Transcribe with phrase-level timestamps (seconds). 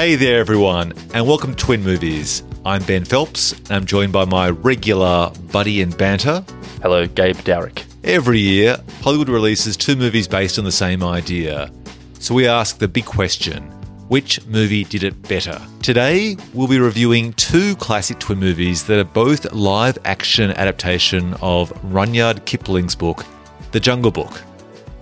[0.00, 2.42] Hey there, everyone, and welcome to Twin Movies.
[2.64, 6.42] I'm Ben Phelps, and I'm joined by my regular buddy and banter.
[6.80, 7.84] Hello, Gabe Dowrick.
[8.02, 11.70] Every year, Hollywood releases two movies based on the same idea.
[12.18, 13.62] So we ask the big question
[14.08, 15.60] which movie did it better?
[15.82, 21.78] Today, we'll be reviewing two classic twin movies that are both live action adaptation of
[21.92, 23.26] Rudyard Kipling's book,
[23.72, 24.40] The Jungle Book.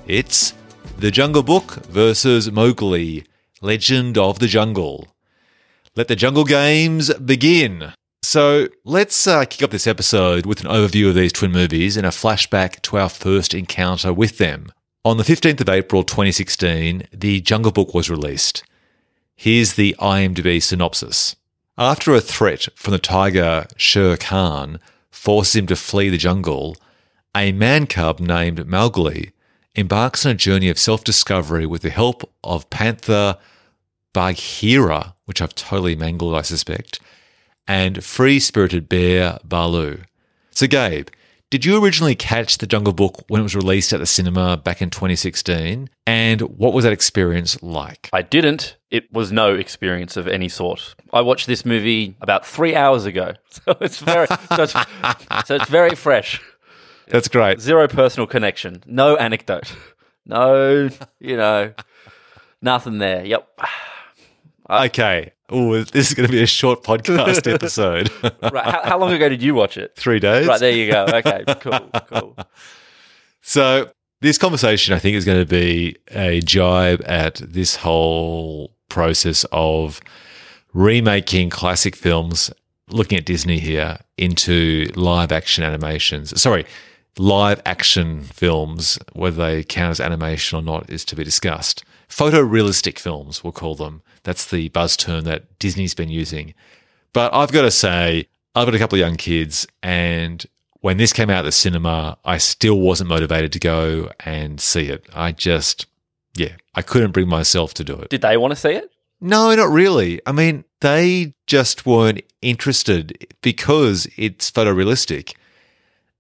[0.09, 0.55] It's
[0.97, 3.25] The Jungle Book versus Mowgli,
[3.61, 5.09] Legend of the Jungle.
[5.97, 7.93] Let the Jungle Games begin.
[8.23, 12.07] So let's uh, kick up this episode with an overview of these twin movies and
[12.07, 14.71] a flashback to our first encounter with them.
[15.05, 18.63] On the 15th of April 2016, The Jungle Book was released.
[19.35, 21.35] Here's the IMDb synopsis.
[21.77, 24.79] After a threat from the tiger Shere Khan
[25.11, 26.77] forces him to flee the jungle,
[27.37, 29.33] a man cub named Mowgli
[29.79, 33.39] embarks on a journey of self discovery with the help of Panther
[34.13, 36.99] Bagheera, which I've totally mangled, I suspect,
[37.67, 40.03] and free spirited bear Baloo.
[40.51, 41.09] So, Gabe,
[41.51, 44.83] did you originally catch The Jungle Book when it was released at the cinema back
[44.83, 45.89] in 2016?
[46.07, 48.11] And what was that experience like?
[48.13, 48.77] I didn't.
[48.91, 50.97] It was no experience of any sort.
[51.13, 54.73] I watched this movie about three hours ago, so it's very, so, it's,
[55.47, 56.43] so it's very fresh.
[57.11, 57.61] That's great.
[57.61, 58.83] Zero personal connection.
[58.87, 59.73] No anecdote.
[60.31, 61.73] No, you know,
[62.61, 63.25] nothing there.
[63.25, 63.49] Yep.
[64.71, 65.33] Okay.
[65.49, 68.11] Oh, this is going to be a short podcast episode.
[68.43, 68.67] Right.
[68.67, 69.97] How, how long ago did you watch it?
[69.97, 70.47] Three days.
[70.47, 71.07] Right there you go.
[71.07, 71.45] Okay.
[71.61, 71.91] Cool.
[72.11, 72.37] Cool.
[73.41, 79.47] So, this conversation, I think, is going to be a jibe at this whole process
[79.53, 80.03] of
[80.75, 82.51] remaking classic films,
[82.91, 86.39] looking at Disney here, into live action animations.
[86.39, 86.67] Sorry,
[87.19, 91.85] live action films, whether they count as animation or not, is to be discussed.
[92.09, 94.03] Photorealistic films, we'll call them.
[94.23, 96.55] That's the buzz term that Disney's been using.
[97.13, 100.45] But I've got to say, I've got a couple of young kids, and
[100.81, 104.87] when this came out at the cinema, I still wasn't motivated to go and see
[104.87, 105.07] it.
[105.15, 105.87] I just,
[106.37, 108.11] yeah, I couldn't bring myself to do it.
[108.11, 108.91] Did they want to see it?
[109.21, 110.21] No, not really.
[110.27, 115.35] I mean, they just weren't interested because it's photorealistic.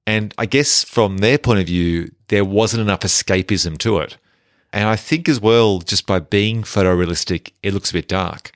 [0.08, 4.16] And I guess from their point of view, there wasn't enough escapism to it.
[4.72, 8.52] And I think as well, just by being photorealistic, it looks a bit dark.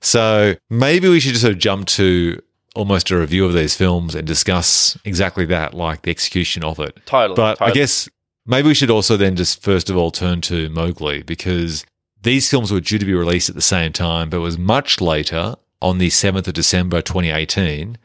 [0.00, 2.42] So maybe we should just sort of jump to
[2.74, 6.98] almost a review of these films and discuss exactly that, like the execution of it.
[7.06, 7.36] Totally.
[7.36, 8.08] But I guess
[8.44, 11.86] maybe we should also then just first of all turn to Mowgli because
[12.20, 15.00] these films were due to be released at the same time, but it was much
[15.00, 17.98] later on the 7th of December 2018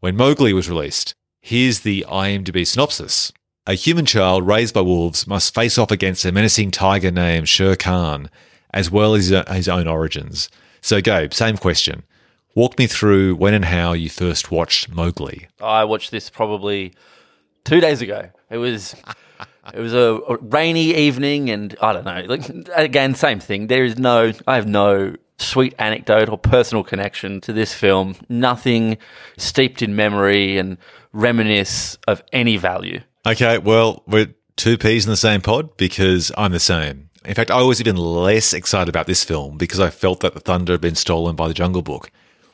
[0.00, 1.14] when Mowgli was released.
[1.44, 3.32] Here's the IMDb synopsis.
[3.66, 7.74] A human child raised by wolves must face off against a menacing tiger named Shere
[7.74, 8.30] Khan,
[8.72, 10.48] as well as his own origins.
[10.80, 12.04] So, Gabe, same question.
[12.54, 15.48] Walk me through when and how you first watched Mowgli.
[15.60, 16.94] I watched this probably
[17.64, 18.30] two days ago.
[18.48, 18.94] It was
[19.74, 22.22] it was a, rainy evening, and I don't know.
[22.28, 23.66] Like again, same thing.
[23.66, 24.32] There is no.
[24.46, 28.14] I have no sweet anecdote or personal connection to this film.
[28.28, 28.96] Nothing
[29.36, 30.78] steeped in memory and
[31.12, 33.00] reminisce of any value.
[33.26, 37.10] Okay, well, we're two peas in the same pod because I'm the same.
[37.24, 40.40] In fact, I was even less excited about this film because I felt that the
[40.40, 42.10] thunder had been stolen by the Jungle Book,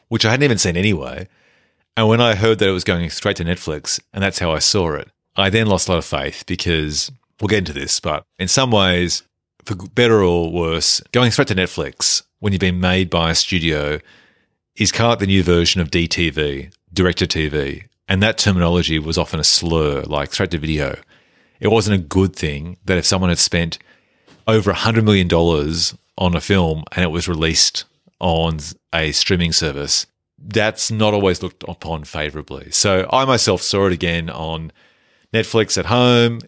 [0.09, 1.27] which I hadn't even seen anyway.
[1.97, 4.59] And when I heard that it was going straight to Netflix, and that's how I
[4.59, 7.11] saw it, I then lost a lot of faith because
[7.41, 9.23] we'll get into this, but in some ways,
[9.65, 13.99] for better or worse, going straight to Netflix when you've been made by a studio
[14.77, 17.85] is kind of like the new version of DTV, director TV.
[18.09, 20.99] And that terminology was often a slur, like straight to video.
[21.61, 23.79] It wasn't a good thing that if someone had spent
[24.47, 25.31] over $100 million
[26.17, 27.85] on a film and it was released
[28.19, 28.59] on
[28.95, 30.07] a streaming service,
[30.39, 32.71] that's not always looked upon favorably.
[32.71, 34.73] So I myself saw it again on
[35.35, 36.41] Netflix at home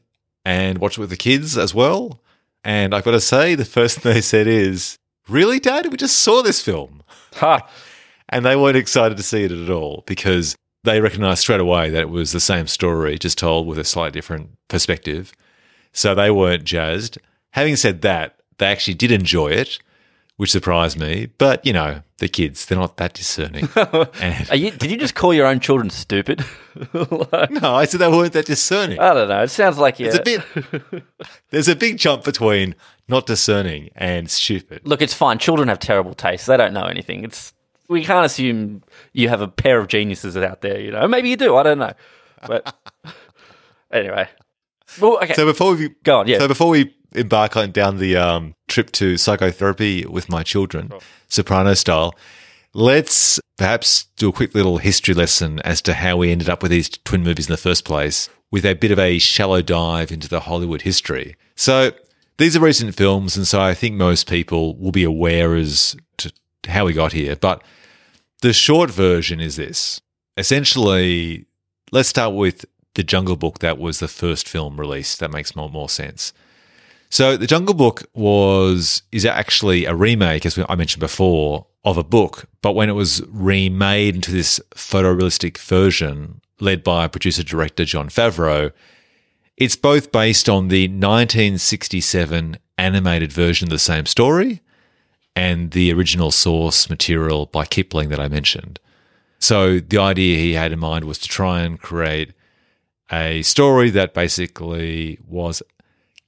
[0.44, 2.20] and watched it with the kids as well.
[2.64, 4.98] And I've got to say, the first thing they said is,
[5.28, 5.86] Really, Dad?
[5.90, 7.02] We just saw this film.
[7.34, 7.68] Ha!
[8.28, 12.02] And they weren't excited to see it at all because they recognized straight away that
[12.02, 15.32] it was the same story, just told with a slightly different perspective.
[15.92, 17.18] So they weren't jazzed.
[17.50, 19.78] Having said that, they actually did enjoy it,
[20.36, 21.28] which surprised me.
[21.36, 23.68] But, you know, the kids, they're not that discerning.
[24.54, 26.44] you, did you just call your own children stupid?
[26.94, 29.00] Like, no, I said they weren't that discerning.
[29.00, 29.42] I don't know.
[29.42, 30.06] It sounds like you.
[30.06, 31.04] It's a bit,
[31.50, 32.76] there's a big jump between
[33.08, 34.82] not discerning and stupid.
[34.84, 35.38] Look, it's fine.
[35.38, 36.46] Children have terrible taste.
[36.46, 37.24] They don't know anything.
[37.24, 37.52] It's
[37.90, 38.82] we can't assume
[39.12, 40.80] you have a pair of geniuses out there.
[40.80, 41.56] You know, maybe you do.
[41.56, 41.92] I don't know.
[42.46, 42.74] But
[43.92, 44.28] anyway,
[45.00, 45.34] well, okay.
[45.34, 46.38] So before we Go on, yeah.
[46.38, 50.92] So before we embark on down the um, trip to psychotherapy with my children,
[51.28, 52.14] soprano style,
[52.72, 56.70] let's perhaps do a quick little history lesson as to how we ended up with
[56.70, 60.28] these twin movies in the first place, with a bit of a shallow dive into
[60.28, 61.34] the Hollywood history.
[61.56, 61.90] So
[62.38, 66.32] these are recent films, and so I think most people will be aware as to
[66.68, 67.34] how we got here.
[67.34, 67.64] But
[68.40, 70.00] the short version is this.
[70.36, 71.46] Essentially,
[71.92, 72.64] let's start with
[72.94, 73.58] The Jungle Book.
[73.58, 75.20] That was the first film released.
[75.20, 76.32] That makes more, more sense.
[77.10, 82.04] So The Jungle Book was is actually a remake, as I mentioned before, of a
[82.04, 82.44] book.
[82.62, 88.72] But when it was remade into this photorealistic version, led by producer director Jon Favreau,
[89.56, 94.62] it's both based on the 1967 animated version of the same story
[95.36, 98.80] and the original source material by Kipling that I mentioned.
[99.38, 102.32] So the idea he had in mind was to try and create
[103.10, 105.62] a story that basically was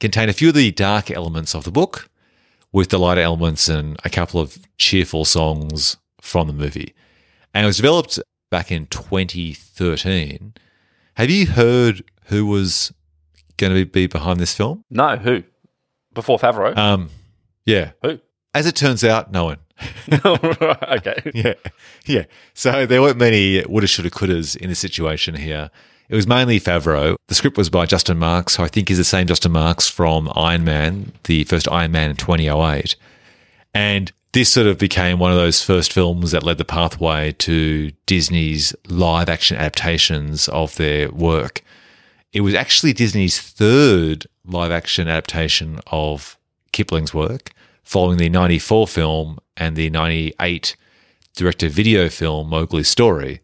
[0.00, 2.08] contained a few of the dark elements of the book
[2.72, 6.94] with the lighter elements and a couple of cheerful songs from the movie.
[7.52, 8.18] And it was developed
[8.50, 10.54] back in 2013.
[11.14, 12.92] Have you heard who was
[13.58, 14.84] going to be behind this film?
[14.90, 15.44] No, who?
[16.14, 16.76] Before Favreau?
[16.76, 17.10] Um,
[17.64, 17.92] yeah.
[18.02, 18.18] who?
[18.54, 19.58] As it turns out, no one.
[20.24, 21.22] okay.
[21.34, 21.54] Yeah.
[22.04, 22.24] Yeah.
[22.54, 25.70] So there weren't many woulda, shoulda, couldas in the situation here.
[26.08, 27.16] It was mainly Favreau.
[27.28, 30.30] The script was by Justin Marks, who I think is the same Justin Marks from
[30.34, 32.96] Iron Man, the first Iron Man in 2008.
[33.72, 37.92] And this sort of became one of those first films that led the pathway to
[38.06, 41.62] Disney's live action adaptations of their work.
[42.32, 46.36] It was actually Disney's third live action adaptation of
[46.72, 50.76] Kipling's work, following the 94 film and the 98
[51.34, 53.40] director video film Mowgli's Story,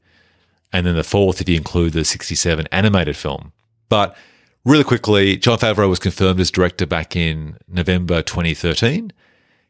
[0.73, 3.52] and then the fourth if you include the 67 animated film.
[3.88, 4.17] But
[4.64, 9.12] really quickly, Jon Favreau was confirmed as director back in November 2013.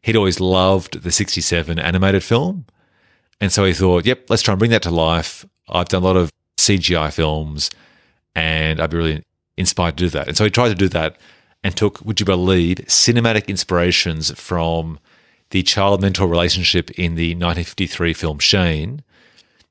[0.01, 2.65] He'd always loved the 67 animated film.
[3.41, 5.45] And so he thought, yep, let's try and bring that to life.
[5.69, 7.69] I've done a lot of CGI films
[8.35, 9.23] and I'd be really
[9.57, 10.27] inspired to do that.
[10.27, 11.17] And so he tried to do that
[11.63, 14.99] and took, would you believe, cinematic inspirations from
[15.51, 19.03] the child mentor relationship in the 1953 film Shane,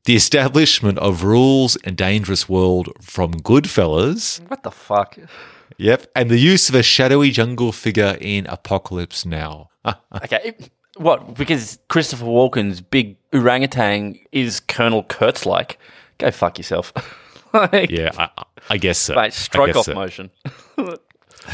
[0.05, 5.17] the establishment of rules and dangerous world from Goodfellas, What the fuck?
[5.77, 9.71] yep, and the use of a shadowy jungle figure in Apocalypse Now.
[10.23, 10.55] Okay.
[10.97, 11.35] What?
[11.35, 15.79] Because Christopher Walken's big orangutan is Colonel Kurtz like.
[16.19, 16.93] Go fuck yourself.
[17.55, 19.15] like, yeah, I, I guess so.
[19.15, 19.95] Mate, stroke off so.
[19.95, 20.31] motion.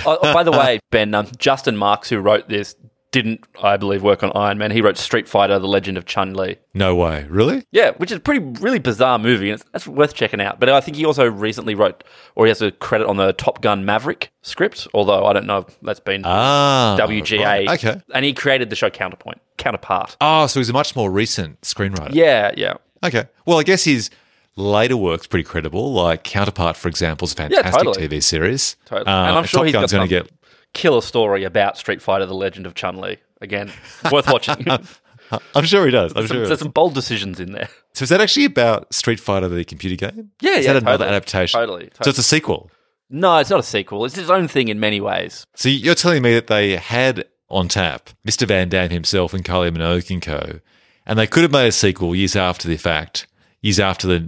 [0.07, 2.75] oh, oh, by the way, Ben, um, Justin Marks, who wrote this,
[3.13, 4.73] didn't, I believe, work on Iron Man.
[4.73, 6.57] He wrote Street Fighter: The Legend of Chun Li.
[6.75, 7.65] No way, really?
[7.71, 10.59] Yeah, which is a pretty, really bizarre movie, and it's, that's worth checking out.
[10.59, 12.03] But I think he also recently wrote,
[12.35, 14.89] or he has a credit on the Top Gun Maverick script.
[14.95, 17.45] Although I don't know if that's been Ah, WGA.
[17.45, 17.69] right.
[17.71, 18.01] Okay.
[18.13, 20.17] and he created the show Counterpoint, Counterpart.
[20.21, 22.15] Oh, so he's a much more recent screenwriter.
[22.15, 22.75] Yeah, yeah.
[23.05, 23.27] Okay.
[23.47, 24.11] Well, I guess his
[24.57, 25.93] later work's pretty credible.
[25.93, 28.09] Like Counterpart, for example, is a fantastic totally.
[28.09, 28.77] TV series.
[28.87, 29.07] Totally.
[29.07, 30.31] Uh, and I'm sure Top he's Gun's going to get.
[30.73, 33.19] killer story about Street Fighter: The Legend of Chun Li.
[33.41, 33.71] Again,
[34.13, 34.67] worth watching.
[35.55, 36.13] I'm sure he does.
[36.15, 36.43] I'm Some- sure.
[36.43, 37.69] he there's some bold decisions in there.
[37.95, 40.31] So is that actually about Street Fighter, the computer game?
[40.41, 41.09] Yeah, is yeah, that another totally.
[41.17, 41.61] adaptation?
[41.61, 42.71] Totally, So it's a sequel.
[43.11, 44.05] No, it's not a sequel.
[44.05, 45.47] It's its own thing in many ways.
[45.55, 48.47] So you're telling me that they had on tap Mr.
[48.49, 50.61] Van Damme himself and Kylie Minogue and co,
[51.07, 53.27] and they could have made a sequel years after the fact,
[53.65, 54.19] years after the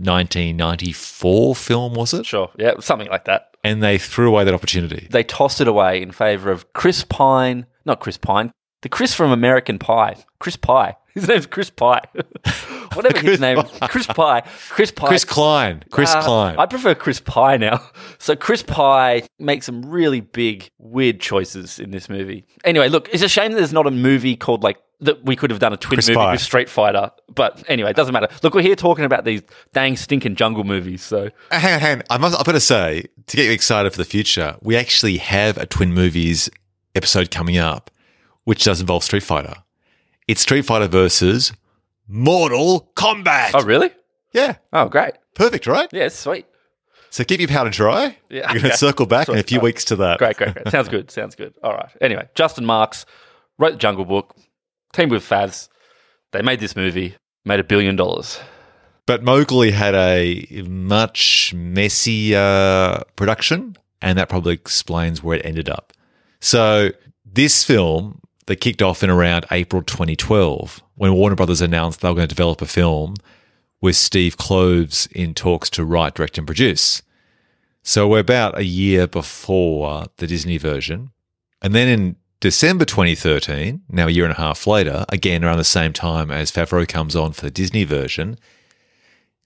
[0.61, 2.27] 1994 film, was it?
[2.27, 3.51] Sure, yeah, something like that.
[3.63, 5.09] And they threw away that opportunity.
[5.11, 8.53] They tossed it away in favor of Chris Pine, not Chris Pine,
[8.83, 10.97] the Chris from American Pie, Chris Pie.
[11.17, 12.03] His name's Chris Pie.
[12.93, 14.43] Whatever his name, Chris Pie.
[14.69, 15.09] Chris Pie.
[15.09, 15.83] Chris Klein.
[15.91, 16.57] Chris Uh, Klein.
[16.59, 17.81] I prefer Chris Pie now.
[18.19, 22.45] So Chris Pie makes some really big, weird choices in this movie.
[22.65, 25.51] Anyway, look, it's a shame that there's not a movie called like that we could
[25.51, 26.33] have done a twin Chris movie Pie.
[26.33, 27.11] with Street Fighter.
[27.35, 28.29] But anyway, it doesn't matter.
[28.43, 29.43] Look, we're here talking about these
[29.75, 31.03] dang stinking jungle movies.
[31.03, 32.03] So Hang on, hang on.
[32.11, 35.19] I must, I've got to say, to get you excited for the future, we actually
[35.19, 36.49] have a Twin Movies
[36.95, 37.91] episode coming up,
[38.45, 39.55] which does involve Street Fighter.
[40.29, 41.53] It's Street Fighter versus
[42.09, 43.51] Mortal Kombat.
[43.55, 43.91] Oh really?
[44.33, 45.15] Yeah, Oh great.
[45.35, 45.89] perfect, right?
[45.93, 46.47] Yeah, it's sweet.
[47.11, 48.17] So keep your powder dry.
[48.29, 49.65] Yeah, We're going to circle back in a few Sorry.
[49.65, 50.19] weeks to that.
[50.19, 50.69] Great, great, great.
[50.71, 51.11] Sounds good.
[51.11, 51.55] Sounds good.
[51.63, 51.89] All right.
[52.01, 53.07] Anyway, Justin Marks
[53.59, 54.37] wrote the Jungle Book,
[54.97, 55.69] teamed with Favs.
[56.33, 58.41] They made this movie, made a billion dollars.
[59.07, 65.93] But Mowgli had a much messier production, and that probably explains where it ended up.
[66.41, 66.91] So
[67.25, 72.15] this film that kicked off in around April 2012, when Warner Brothers announced they were
[72.15, 73.15] going to develop a film
[73.81, 77.03] with Steve Kloves in talks to write, direct, and produce.
[77.83, 81.13] So we're about a year before the Disney version.
[81.63, 85.65] And then in December 2013, now a year and a half later, again around the
[85.65, 88.39] same time as Favreau comes on for the Disney version,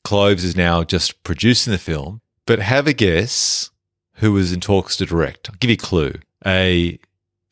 [0.04, 2.20] Kloves is now just producing the film.
[2.46, 3.70] But have a guess
[4.14, 5.48] who was in talks to direct.
[5.50, 6.14] I'll give you a clue.
[6.44, 6.98] A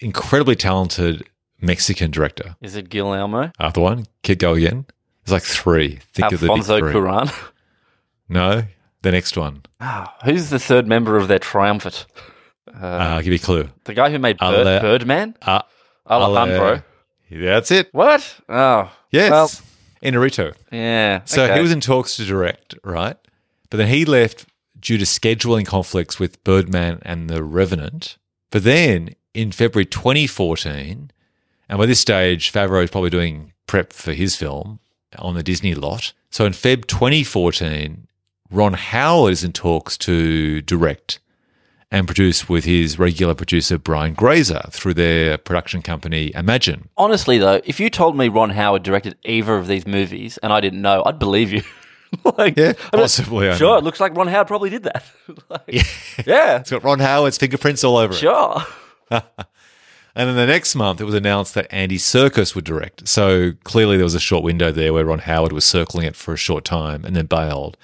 [0.00, 1.25] incredibly talented
[1.61, 2.57] Mexican director.
[2.61, 3.52] Is it Guillermo?
[3.61, 4.87] After one, kid go again.
[5.25, 6.00] There's like three.
[6.14, 6.92] Think of the big Alfonso three.
[6.92, 7.50] Cuarón.
[8.28, 8.64] No,
[9.02, 9.62] the next one.
[9.80, 12.07] Ah, who's the third member of their triumvirate?
[12.75, 13.68] Uh, I'll give you a clue.
[13.84, 15.37] The guy who made Ale- Bird, Birdman?
[15.42, 15.62] Uh,
[16.08, 16.82] Alejandro.
[17.30, 17.88] Ale- That's it.
[17.92, 18.40] What?
[18.48, 18.90] Oh.
[19.10, 19.30] Yes.
[19.30, 19.50] Well,
[20.02, 20.54] Iñárritu.
[20.70, 21.22] yeah.
[21.25, 21.56] So okay.
[21.56, 23.16] he was in talks to direct, right?
[23.70, 24.46] But then he left
[24.80, 28.16] due to scheduling conflicts with Birdman and The Revenant.
[28.50, 31.10] But then in February 2014,
[31.68, 34.78] and by this stage, Favreau is probably doing prep for his film
[35.18, 36.12] on the Disney lot.
[36.30, 38.06] So in Feb 2014,
[38.50, 41.18] Ron Howard is in talks to direct
[41.90, 46.88] and produce with his regular producer Brian Grazer through their production company Imagine.
[46.97, 50.61] Honestly, though, if you told me Ron Howard directed either of these movies and I
[50.61, 51.62] didn't know, I'd believe you.
[52.37, 53.52] like, Yeah, I mean, possibly.
[53.54, 53.78] Sure, know.
[53.78, 55.04] it looks like Ron Howard probably did that.
[55.49, 56.59] Like, yeah.
[56.59, 58.16] It's got Ron Howard's fingerprints all over it.
[58.16, 58.62] Sure.
[60.18, 63.07] And then the next month, it was announced that Andy Serkis would direct.
[63.07, 66.35] So clearly, there was a short window there where Ron Howard was circling it for
[66.35, 67.76] a short time and then bailed.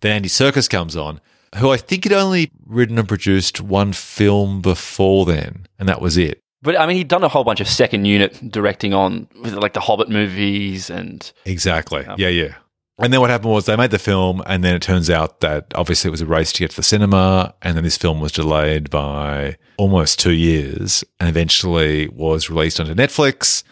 [0.00, 1.20] Then Andy Serkis comes on,
[1.56, 6.16] who I think had only written and produced one film before then, and that was
[6.16, 6.40] it.
[6.62, 9.80] But I mean, he'd done a whole bunch of second unit directing on like the
[9.80, 12.04] Hobbit movies and Exactly.
[12.16, 12.54] Yeah, yeah.
[12.98, 15.66] And then what happened was they made the film, and then it turns out that
[15.74, 18.30] obviously it was a race to get to the cinema, and then this film was
[18.30, 23.64] delayed by almost two years, and eventually was released onto Netflix.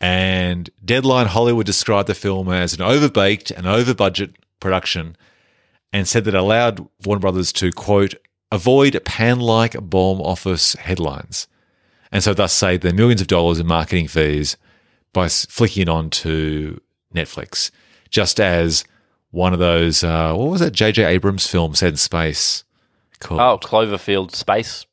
[0.00, 5.16] And Deadline Hollywood described the film as an overbaked and over budget production,
[5.96, 8.14] and said that it allowed Warner Brothers to quote
[8.52, 11.48] avoid pan like bomb office headlines,
[12.12, 14.58] and so thus saved them millions of dollars in marketing fees
[15.14, 16.78] by flicking it on to
[17.14, 17.70] Netflix,
[18.10, 18.84] just as
[19.30, 21.02] one of those uh, what was that J.J.
[21.02, 22.64] Abrams film set in space
[23.18, 23.40] called?
[23.40, 24.84] oh, Cloverfield Space.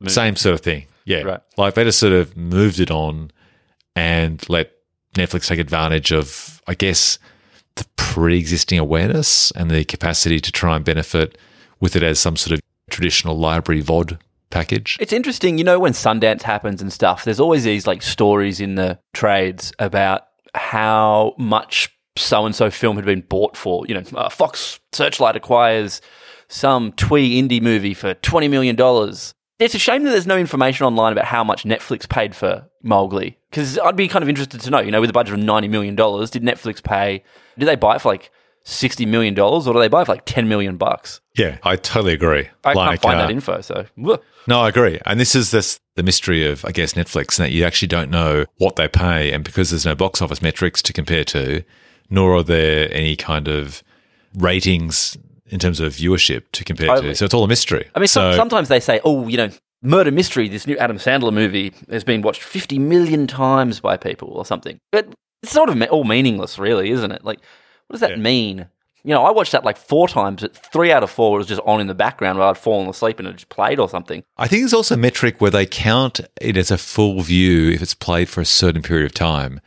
[0.00, 0.12] movie.
[0.12, 0.86] Same sort of thing.
[1.04, 1.22] Yeah.
[1.22, 1.40] Right.
[1.56, 3.32] Like they just sort of moved it on
[3.96, 4.70] and let
[5.14, 7.18] Netflix take advantage of, I guess,
[8.06, 11.36] pre existing awareness and the capacity to try and benefit
[11.80, 14.18] with it as some sort of traditional library VOD
[14.50, 14.96] package.
[15.00, 18.76] It's interesting, you know, when Sundance happens and stuff, there's always these like stories in
[18.76, 20.22] the trades about
[20.54, 23.84] how much so and so film had been bought for.
[23.86, 26.00] You know, uh, Fox Searchlight acquires
[26.48, 28.76] some twee indie movie for $20 million.
[29.58, 33.38] It's a shame that there's no information online about how much Netflix paid for Mowgli.
[33.50, 35.70] Because I'd be kind of interested to know, you know, with a budget of $90
[35.70, 37.24] million, did Netflix pay,
[37.58, 38.30] did they buy it for like
[38.66, 41.20] $60 million or do they buy it for like 10 million bucks?
[41.36, 42.48] Yeah, I totally agree.
[42.64, 43.86] I can't find uh, that info, so.
[44.46, 45.00] No, I agree.
[45.06, 48.10] And this is this the mystery of, I guess, Netflix, and that you actually don't
[48.10, 49.32] know what they pay.
[49.32, 51.64] And because there's no box office metrics to compare to,
[52.10, 53.82] nor are there any kind of
[54.34, 55.16] ratings
[55.48, 57.08] in terms of viewership to compare Totally.
[57.10, 57.14] to.
[57.16, 57.88] So it's all a mystery.
[57.94, 59.50] I mean, some, so, sometimes they say, "Oh, you know,
[59.82, 64.28] Murder Mystery, this new Adam Sandler movie, has been watched 50 million times by people
[64.30, 65.08] or something." But
[65.42, 67.24] it's sort of all meaningless, really, isn't it?
[67.24, 67.38] Like,
[67.86, 68.16] what does that Yeah.
[68.16, 68.66] mean?
[69.04, 70.42] You know, I watched that like four times.
[70.42, 73.20] But three out of four was just on in the background while I'd fallen asleep
[73.20, 74.24] and it just played or something.
[74.36, 77.80] I think there's also a metric where they count it as a full view if
[77.82, 79.60] it's played for a certain period of time.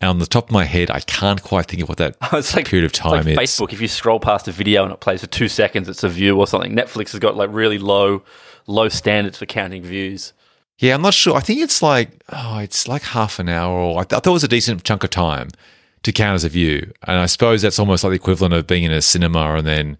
[0.00, 2.38] And on the top of my head, I can't quite think of what that oh,
[2.38, 3.38] It's like period of it's like time is.
[3.38, 3.72] Facebook.
[3.72, 6.38] If you scroll past a video and it plays for two seconds, it's a view
[6.38, 6.74] or something.
[6.74, 8.22] Netflix has got like really low,
[8.66, 10.32] low standards for counting views.
[10.78, 11.34] Yeah, I'm not sure.
[11.34, 14.30] I think it's like oh, it's like half an hour, or I, th- I thought
[14.30, 15.48] it was a decent chunk of time
[16.02, 16.92] to count as a view.
[17.06, 19.96] And I suppose that's almost like the equivalent of being in a cinema and then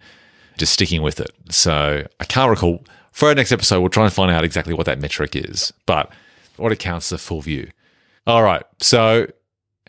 [0.58, 1.30] just sticking with it.
[1.50, 2.84] So I can't recall.
[3.12, 5.72] For our next episode, we'll try and find out exactly what that metric is.
[5.86, 6.12] But
[6.58, 7.70] what it counts as a full view.
[8.26, 8.62] All right.
[8.80, 9.26] So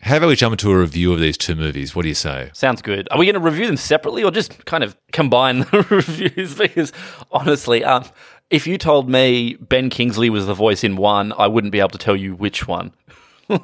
[0.02, 1.94] how about we jump into a review of these two movies?
[1.94, 2.50] What do you say?
[2.52, 3.08] Sounds good.
[3.10, 6.54] Are we going to review them separately or just kind of combine the reviews?
[6.54, 6.92] Because
[7.30, 8.04] honestly, um,
[8.50, 11.90] if you told me Ben Kingsley was the voice in one, I wouldn't be able
[11.90, 12.92] to tell you which one.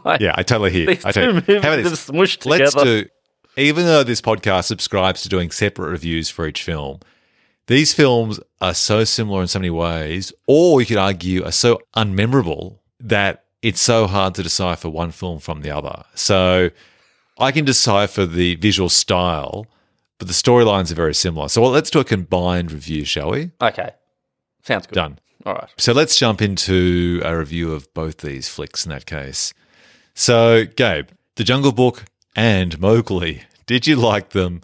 [0.02, 0.86] Like, Yeah, I totally hear.
[0.86, 1.34] These I two tell you.
[1.34, 2.08] movies How about this?
[2.08, 3.04] smushed Let's do.
[3.58, 7.00] Even though this podcast subscribes to doing separate reviews for each film,
[7.66, 11.80] these films are so similar in so many ways, or you could argue are so
[11.94, 16.04] unmemorable that it's so hard to decipher one film from the other.
[16.14, 16.70] So
[17.38, 19.66] I can decipher the visual style,
[20.18, 21.48] but the storylines are very similar.
[21.48, 23.52] So well, let's do a combined review, shall we?
[23.62, 23.92] Okay.
[24.62, 24.94] Sounds good.
[24.94, 25.18] Done.
[25.46, 25.70] All right.
[25.78, 29.54] So let's jump into a review of both these flicks in that case.
[30.14, 32.04] So, Gabe, The Jungle Book
[32.36, 34.60] and Mowgli, did you like them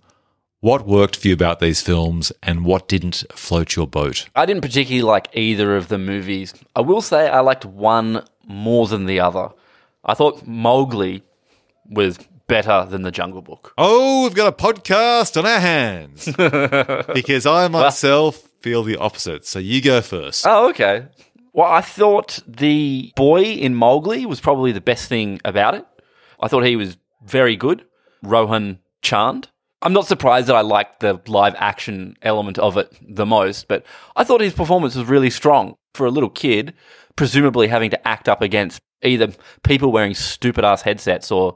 [0.61, 4.29] What worked for you about these films and what didn't float your boat?
[4.37, 6.53] I didn't particularly like either of the movies.
[6.77, 9.51] I will say I liked one more than the other.
[10.05, 11.23] I thought Mowgli
[11.89, 13.73] was better than the Jungle Book.
[13.79, 16.27] Oh, we've got a podcast on our hands.
[17.15, 19.47] because I myself feel the opposite.
[19.47, 20.47] So you go first.
[20.47, 21.07] Oh, okay.
[21.53, 25.87] Well, I thought the boy in Mowgli was probably the best thing about it.
[26.41, 27.85] I thought he was very good,
[28.23, 29.49] Rohan Chand.
[29.83, 33.85] I'm not surprised that I liked the live action element of it the most, but
[34.15, 36.75] I thought his performance was really strong for a little kid,
[37.21, 39.29] presumably having to act up against either
[39.63, 41.55] people wearing stupid ass headsets or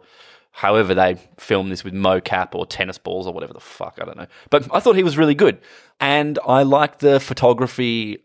[0.51, 4.19] however they film this with mocap or tennis balls or whatever the fuck, I don't
[4.19, 4.27] know.
[4.51, 5.59] But I thought he was really good.
[5.99, 8.19] And I liked the photography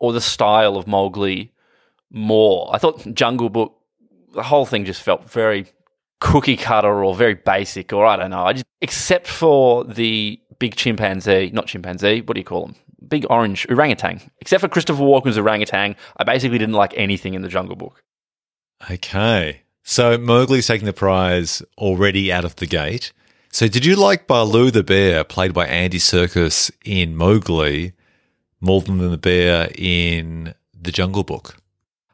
[0.00, 1.54] or the style of Mowgli
[2.10, 2.68] more.
[2.74, 3.74] I thought Jungle Book,
[4.34, 5.68] the whole thing just felt very
[6.20, 8.44] cookie cutter or very basic, or I don't know.
[8.44, 12.76] I just, except for the big chimpanzee, not chimpanzee, what do you call them?
[13.12, 14.22] Big orange orangutan.
[14.40, 18.02] Except for Christopher Walken's orangutan, I basically didn't like anything in the Jungle Book.
[18.90, 19.60] Okay.
[19.82, 23.12] So Mowgli's taking the prize already out of the gate.
[23.50, 27.92] So did you like Baloo the bear, played by Andy Serkis in Mowgli,
[28.62, 31.61] more than the bear in the Jungle Book?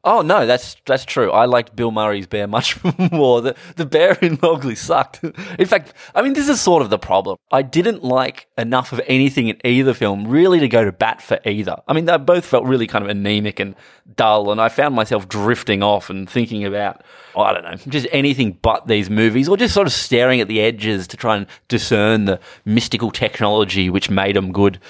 [0.05, 1.31] Oh no, that's that's true.
[1.33, 2.79] I liked Bill Murray's bear much
[3.13, 3.41] more.
[3.41, 5.23] The the bear in Mowgli sucked.
[5.23, 7.37] In fact, I mean this is sort of the problem.
[7.51, 11.41] I didn't like enough of anything in either film really to go to bat for
[11.45, 11.77] either.
[11.89, 13.75] I mean they both felt really kind of anemic and
[14.17, 17.03] dull, and I found myself drifting off and thinking about
[17.35, 20.49] oh, I don't know, just anything but these movies, or just sort of staring at
[20.49, 24.81] the edges to try and discern the mystical technology which made them good.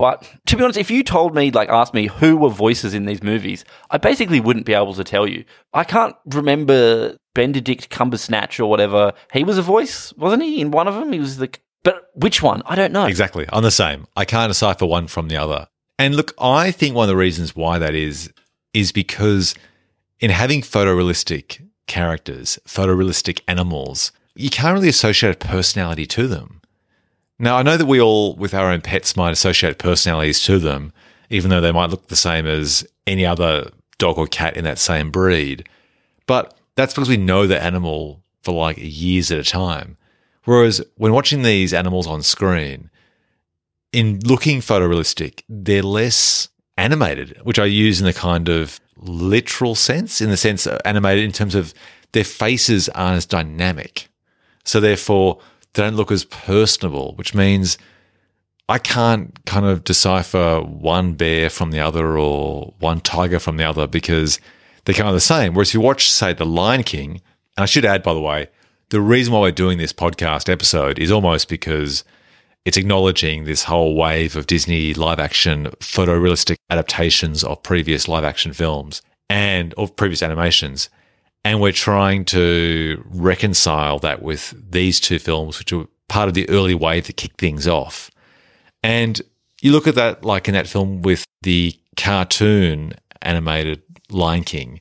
[0.00, 3.04] But to be honest, if you told me, like, asked me who were voices in
[3.04, 5.44] these movies, I basically wouldn't be able to tell you.
[5.74, 9.12] I can't remember Benedict Cumbersnatch or whatever.
[9.32, 10.60] He was a voice, wasn't he?
[10.60, 11.50] In one of them, he was the.
[11.82, 12.62] But which one?
[12.64, 13.04] I don't know.
[13.04, 13.46] Exactly.
[13.52, 14.06] I'm the same.
[14.16, 15.68] I can't decipher one from the other.
[15.98, 18.32] And look, I think one of the reasons why that is,
[18.72, 19.54] is because
[20.18, 26.59] in having photorealistic characters, photorealistic animals, you can't really associate a personality to them.
[27.42, 30.92] Now, I know that we all, with our own pets, might associate personalities to them,
[31.30, 34.78] even though they might look the same as any other dog or cat in that
[34.78, 35.66] same breed.
[36.26, 39.96] But that's because we know the animal for like years at a time.
[40.44, 42.90] Whereas when watching these animals on screen,
[43.90, 50.20] in looking photorealistic, they're less animated, which I use in the kind of literal sense,
[50.20, 51.72] in the sense of animated in terms of
[52.12, 54.08] their faces aren't as dynamic.
[54.64, 55.40] So therefore,
[55.74, 57.78] they don't look as personable, which means
[58.68, 63.64] I can't kind of decipher one bear from the other or one tiger from the
[63.64, 64.40] other because
[64.84, 65.54] they're kind of the same.
[65.54, 67.20] Whereas if you watch, say, The Lion King,
[67.56, 68.48] and I should add, by the way,
[68.90, 72.04] the reason why we're doing this podcast episode is almost because
[72.64, 78.52] it's acknowledging this whole wave of Disney live action photorealistic adaptations of previous live action
[78.52, 80.90] films and of previous animations.
[81.44, 86.48] And we're trying to reconcile that with these two films, which are part of the
[86.50, 88.10] early wave that kicked things off.
[88.82, 89.20] And
[89.62, 94.80] you look at that, like in that film with the cartoon animated Lion King,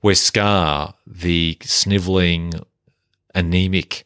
[0.00, 2.54] where Scar, the sniveling,
[3.34, 4.04] anemic,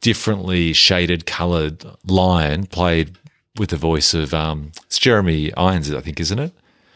[0.00, 3.16] differently shaded coloured lion, played
[3.58, 6.52] with the voice of um, it's Jeremy Irons, I think, isn't it?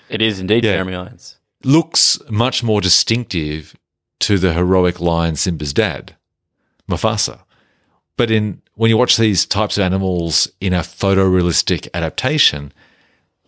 [0.09, 0.75] It is indeed yeah.
[0.75, 1.39] Jeremy Irons.
[1.65, 3.75] Looks much more distinctive
[4.23, 6.17] to the heroic lion Simba's dad,
[6.89, 7.41] Mufasa.
[8.17, 12.73] But in when you watch these types of animals in a photorealistic adaptation,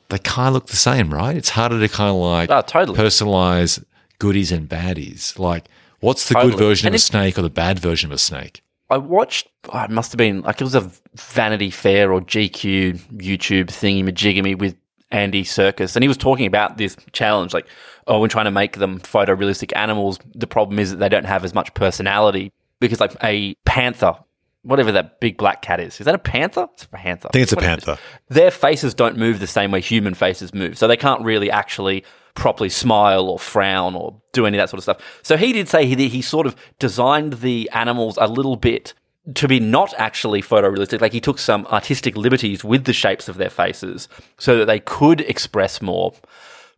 [0.08, 1.36] they kind of look the same, right?
[1.36, 2.98] It's harder to kind of like oh, totally.
[2.98, 3.82] personalize
[4.18, 5.38] goodies and baddies.
[5.38, 5.66] Like,
[6.00, 6.52] what's the totally.
[6.52, 8.62] good version and of a snake or the bad version of a snake?
[8.90, 9.48] I watched.
[9.72, 14.04] Oh, it must have been like it was a Vanity Fair or GQ YouTube thingy
[14.04, 14.76] majigamy with
[15.10, 17.54] Andy Serkis, and he was talking about this challenge.
[17.54, 17.66] Like,
[18.06, 20.18] oh, we're trying to make them photorealistic animals.
[20.34, 24.14] The problem is that they don't have as much personality because, like, a panther,
[24.62, 26.68] whatever that big black cat is, is that a panther?
[26.74, 27.28] It's a panther.
[27.28, 27.98] I think it's a panther.
[28.28, 32.04] Their faces don't move the same way human faces move, so they can't really actually
[32.34, 35.20] properly smile or frown or do any of that sort of stuff.
[35.22, 38.92] So he did say he he sort of designed the animals a little bit
[39.34, 41.00] to be not actually photorealistic.
[41.00, 44.80] Like he took some artistic liberties with the shapes of their faces so that they
[44.80, 46.12] could express more.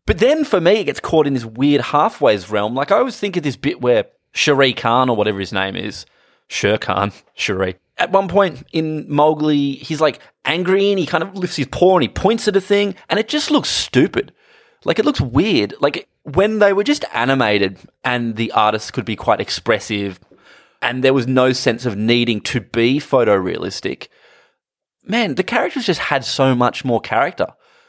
[0.06, 2.74] But then for me, it gets caught in this weird halfways realm.
[2.74, 6.06] Like I always think of this bit where Shere Khan or whatever his name is,
[6.48, 7.74] Sher Khan, Shere.
[7.98, 11.96] At one point in Mowgli, he's like angry and he kind of lifts his paw
[11.96, 14.32] and he points at a thing and it just looks stupid.
[14.84, 15.74] Like it looks weird.
[15.80, 20.20] Like when they were just animated and the artists could be quite expressive
[20.82, 24.08] and there was no sense of needing to be photorealistic.
[25.04, 27.46] man, the characters just had so much more character.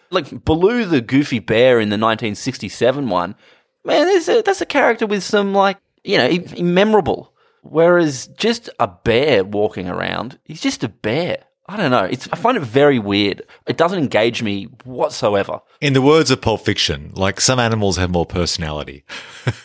[0.09, 3.35] Like Baloo the goofy bear in the 1967 one,
[3.83, 7.33] man, a, that's a character with some like, you know, memorable.
[7.61, 11.43] Whereas just a bear walking around, he's just a bear.
[11.69, 12.05] I don't know.
[12.05, 13.41] It's, I find it very weird.
[13.65, 15.59] It doesn't engage me whatsoever.
[15.81, 19.03] In the words of Pulp Fiction, like some animals have more personality.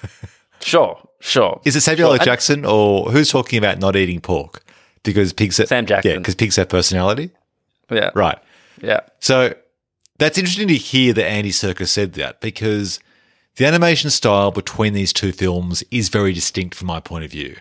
[0.61, 1.61] sure, sure.
[1.65, 2.19] Is it Samuel sure.
[2.19, 2.25] L.
[2.25, 4.65] Jackson or who's talking about not eating pork?
[5.05, 6.11] Because pigs have, Sam Jackson.
[6.11, 7.31] Yeah, because pigs have personality.
[7.89, 8.11] Yeah.
[8.15, 8.39] Right.
[8.81, 9.01] Yeah.
[9.21, 9.55] So
[10.23, 13.01] that's interesting to hear that Andy Serkis said that because
[13.57, 17.57] the animation style between these two films is very distinct from my point of view.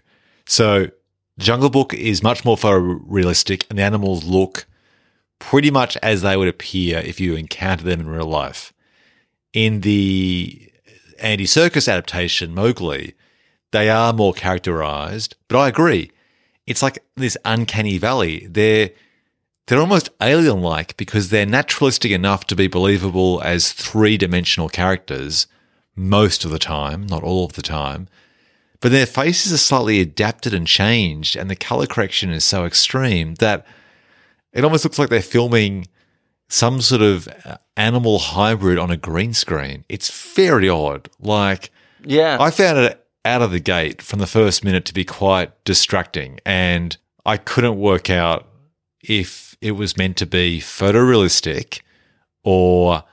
[0.45, 0.91] So
[1.39, 4.67] Jungle Book is much more photorealistic, and the animals look
[5.39, 8.71] pretty much as they would appear if you encounter them in real life.
[9.53, 10.71] In the
[11.19, 13.15] Andy Serkis adaptation, Mowgli,
[13.71, 16.11] they are more characterized, but I agree.
[16.67, 18.45] It's like this uncanny valley.
[18.47, 18.91] They're
[19.71, 25.47] they're almost alien like because they're naturalistic enough to be believable as three dimensional characters
[25.95, 28.09] most of the time, not all of the time.
[28.81, 33.35] But their faces are slightly adapted and changed, and the color correction is so extreme
[33.35, 33.65] that
[34.51, 35.87] it almost looks like they're filming
[36.49, 39.85] some sort of uh, animal hybrid on a green screen.
[39.87, 41.09] It's very odd.
[41.17, 41.71] Like,
[42.03, 45.63] yeah, I found it out of the gate from the first minute to be quite
[45.63, 48.50] distracting, and I couldn't work out
[49.03, 51.81] if it was meant to be photorealistic
[52.43, 53.03] or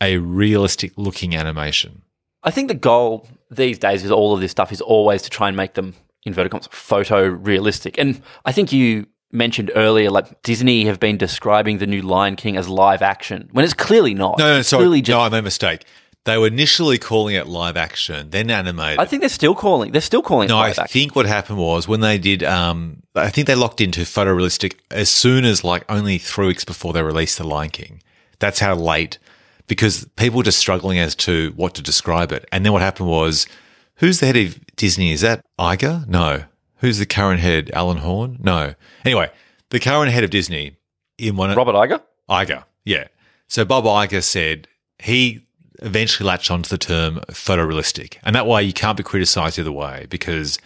[0.00, 2.02] a realistic looking animation.
[2.42, 5.48] I think the goal these days with all of this stuff is always to try
[5.48, 7.98] and make them inverted commas photo realistic.
[7.98, 12.56] And I think you mentioned earlier, like Disney have been describing the new Lion King
[12.56, 14.38] as live action when it's clearly not.
[14.38, 15.84] No, no, sorry, just- no, I made a mistake.
[16.24, 19.00] They were initially calling it live action, then animated.
[19.00, 19.90] I think they're still calling.
[19.90, 20.48] They're still calling.
[20.48, 20.84] no, I action.
[20.86, 25.08] think what happened was when they did, um, I think they locked into photorealistic as
[25.08, 28.02] soon as like only three weeks before they released The Lion King.
[28.38, 29.18] That's how late,
[29.66, 32.46] because people were just struggling as to what to describe it.
[32.52, 33.46] And then what happened was,
[33.96, 35.10] who's the head of Disney?
[35.12, 36.06] Is that Iger?
[36.06, 36.44] No.
[36.76, 37.70] Who's the current head?
[37.74, 38.38] Alan Horn?
[38.40, 38.74] No.
[39.04, 39.30] Anyway,
[39.70, 40.76] the current head of Disney
[41.18, 42.00] in one Robert Iger.
[42.28, 43.08] Iger, yeah.
[43.48, 44.66] So Bob Iger said
[45.00, 45.46] he
[45.84, 48.18] eventually latched onto the term photorealistic.
[48.22, 50.58] And that way you can't be criticized either way because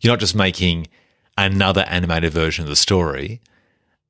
[0.00, 0.88] you're not just making
[1.36, 3.40] another animated version of the story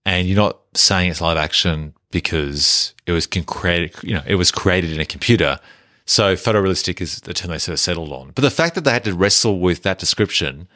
[0.04, 4.50] and you're not saying it's live action because it was created, you know, it was
[4.50, 5.58] created in a computer.
[6.06, 8.32] So photorealistic is the term they sort of settled on.
[8.34, 10.68] But the fact that they had to wrestle with that description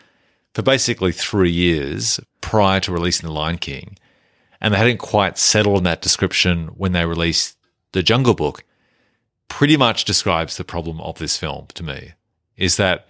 [0.55, 3.99] for basically three years prior to releasing The Lion King,
[4.61, 7.57] and they hadn't quite settled on that description when they released
[7.93, 8.64] The Jungle Book,
[9.48, 12.12] pretty much describes the problem of this film to me.
[12.56, 13.06] Is that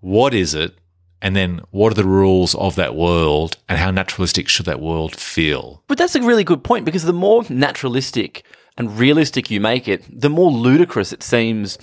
[0.00, 0.76] what is it?
[1.22, 5.14] And then what are the rules of that world and how naturalistic should that world
[5.14, 5.82] feel?
[5.86, 8.44] But that's a really good point because the more naturalistic
[8.78, 11.78] and realistic you make it, the more ludicrous it seems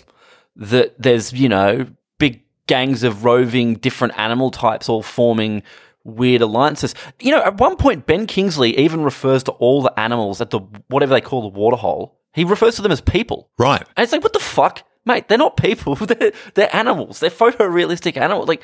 [0.56, 1.86] that there's, you know,
[2.18, 5.62] big gangs of roving different animal types all forming
[6.08, 6.96] weird alliances.
[7.20, 10.60] You know, at one point, Ben Kingsley even refers to all the animals at the
[10.88, 12.18] whatever they call the waterhole.
[12.34, 13.50] He refers to them as people.
[13.58, 13.82] Right.
[13.96, 14.84] And it's like, what the fuck?
[15.06, 15.96] Mate, they're not people.
[16.06, 17.22] They're, they're animals.
[17.22, 18.50] They're photorealistic animals.
[18.50, 18.62] Like,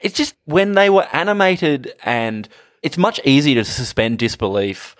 [0.00, 2.48] it's just when they were animated and
[2.82, 4.96] it's much easier to suspend disbelief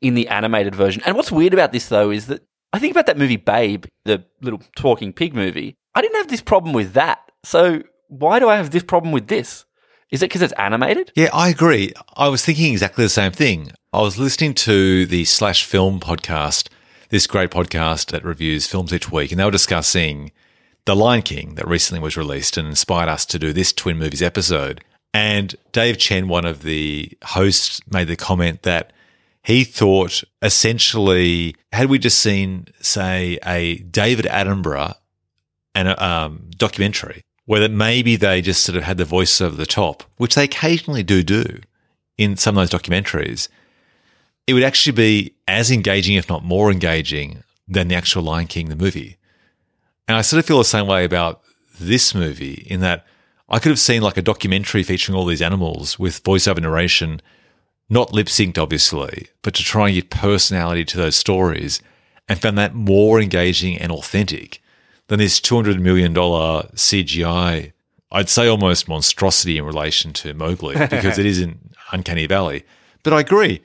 [0.00, 1.02] in the animated version.
[1.04, 4.24] And what's weird about this though is that I think about that movie Babe, the
[4.40, 5.74] little talking pig movie.
[5.94, 7.18] I didn't have this problem with that.
[7.44, 9.64] So why do I have this problem with this?
[10.10, 11.12] Is it because it's animated?
[11.14, 11.92] Yeah, I agree.
[12.16, 13.72] I was thinking exactly the same thing.
[13.92, 16.68] I was listening to the Slash Film podcast,
[17.10, 20.32] this great podcast that reviews films each week, and they were discussing
[20.86, 24.22] The Lion King that recently was released and inspired us to do this Twin Movies
[24.22, 24.82] episode.
[25.12, 28.94] And Dave Chen, one of the hosts, made the comment that
[29.42, 34.94] he thought essentially, had we just seen, say, a David Attenborough
[35.74, 39.56] and a um, documentary where that maybe they just sort of had the voice over
[39.56, 41.58] the top, which they occasionally do do
[42.18, 43.48] in some of those documentaries,
[44.46, 48.68] it would actually be as engaging, if not more engaging, than the actual Lion King,
[48.68, 49.16] the movie.
[50.06, 51.40] And I sort of feel the same way about
[51.80, 53.06] this movie in that
[53.48, 57.22] I could have seen like a documentary featuring all these animals with voiceover narration,
[57.88, 61.80] not lip synced, obviously, but to try and give personality to those stories
[62.28, 64.60] and found that more engaging and authentic
[65.08, 67.72] than this $200 million CGI,
[68.10, 71.58] I'd say almost monstrosity in relation to Mowgli because it is in
[71.92, 72.64] Uncanny Valley.
[73.02, 73.60] But I agree.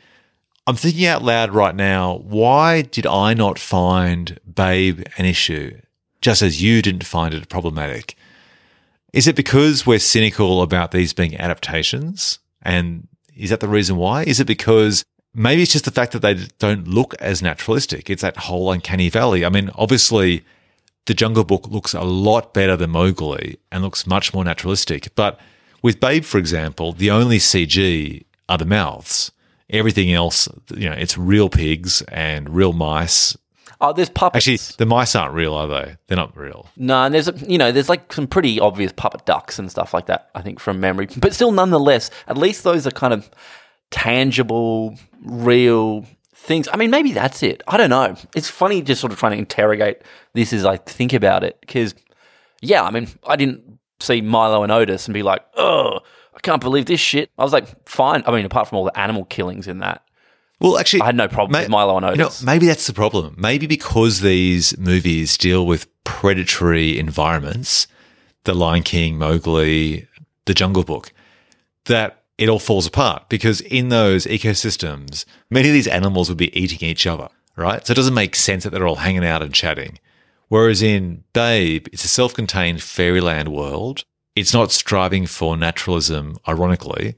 [0.66, 5.80] I'm thinking out loud right now, why did I not find Babe an issue,
[6.22, 8.16] just as you didn't find it problematic?
[9.12, 12.40] Is it because we're cynical about these being adaptations?
[12.62, 14.24] And is that the reason why?
[14.24, 15.04] Is it because
[15.34, 18.10] maybe it's just the fact that they don't look as naturalistic.
[18.10, 19.46] It's that whole uncanny valley.
[19.46, 20.44] I mean, obviously,
[21.06, 25.14] the Jungle Book looks a lot better than Mowgli and looks much more naturalistic.
[25.16, 25.40] But
[25.82, 29.32] with Babe, for example, the only CG are the mouths.
[29.70, 33.36] Everything else, you know, it's real pigs and real mice.
[33.82, 34.48] Oh, there's puppets.
[34.48, 35.98] Actually, the mice aren't real, are they?
[36.08, 36.70] They're not real.
[36.78, 40.06] No, and there's you know there's like some pretty obvious puppet ducks and stuff like
[40.06, 40.30] that.
[40.36, 43.30] I think from memory, but still, nonetheless, at least those are kind of
[43.92, 46.06] tangible, real
[46.44, 46.68] things.
[46.72, 47.64] I mean, maybe that's it.
[47.68, 48.16] I don't know.
[48.36, 50.02] It's funny just sort of trying to interrogate
[50.34, 51.96] this as I think about it because,
[52.62, 56.00] yeah, I mean, I didn't see Milo and Otis and be like, oh,
[56.36, 57.32] I can't believe this shit.
[57.38, 58.24] I was like, fine.
[58.28, 60.04] I mean, apart from all the animal killings in that.
[60.60, 62.42] Well, actually, I had no problem with Milo and Otis.
[62.42, 63.36] You know, maybe that's the problem.
[63.38, 67.88] Maybe because these movies deal with predatory environments,
[68.44, 70.08] The Lion King, Mowgli,
[70.46, 71.12] The Jungle Book,
[71.86, 76.58] that it all falls apart because in those ecosystems, many of these animals would be
[76.60, 77.86] eating each other, right?
[77.86, 80.00] So it doesn't make sense that they're all hanging out and chatting.
[80.50, 84.04] Whereas in Babe, it's a self contained fairyland world.
[84.36, 87.16] It's not striving for naturalism, ironically.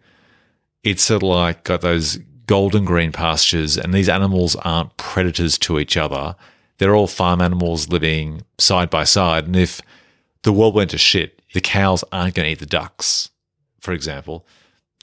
[0.84, 5.80] It's sort of like got those golden green pastures, and these animals aren't predators to
[5.80, 6.36] each other.
[6.78, 9.45] They're all farm animals living side by side.
[9.45, 9.82] And if
[10.43, 13.30] the world went to shit, the cows aren't going to eat the ducks,
[13.80, 14.45] for example.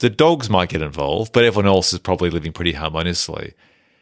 [0.03, 3.53] The dogs might get involved, but everyone else is probably living pretty harmoniously.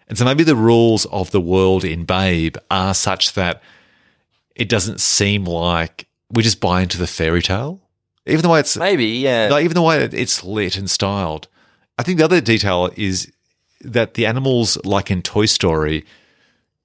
[0.08, 3.62] And so maybe the rules of the world in Babe are such that
[4.56, 7.82] it doesn't seem like we just buy into the fairy tale.
[8.26, 9.50] Even the way it's maybe, yeah.
[9.52, 11.48] Like even the way it's lit and styled.
[12.00, 13.32] I think the other detail is
[13.82, 16.04] that the animals, like in Toy Story,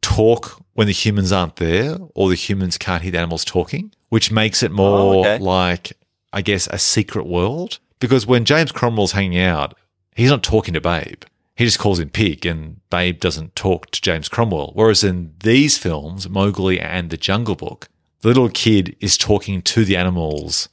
[0.02, 4.30] talk when the humans aren't there, or the humans can't hear the animals talking, which
[4.30, 5.38] makes it oh, more oh, okay.
[5.38, 5.94] like,
[6.34, 7.78] I guess, a secret world.
[7.98, 9.74] Because when James Cromwell's hanging out,
[10.14, 11.22] he's not talking to Babe.
[11.54, 14.72] He just calls him Pig, and Babe doesn't talk to James Cromwell.
[14.74, 17.88] Whereas in these films, Mowgli and The Jungle Book,
[18.20, 20.68] the little kid is talking to the animals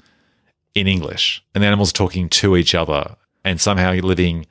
[0.75, 4.45] in English, and the animals are talking to each other and somehow living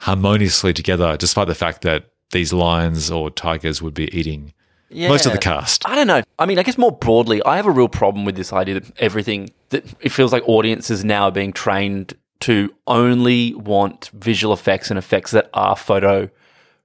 [0.00, 4.52] harmoniously together, despite the fact that these lions or tigers would be eating
[4.90, 5.08] yeah.
[5.08, 5.86] most of the cast.
[5.88, 6.22] I don't know.
[6.38, 9.00] I mean, I guess more broadly, I have a real problem with this idea that
[9.00, 14.90] everything that it feels like audiences now are being trained to only want visual effects
[14.90, 16.30] and effects that are photo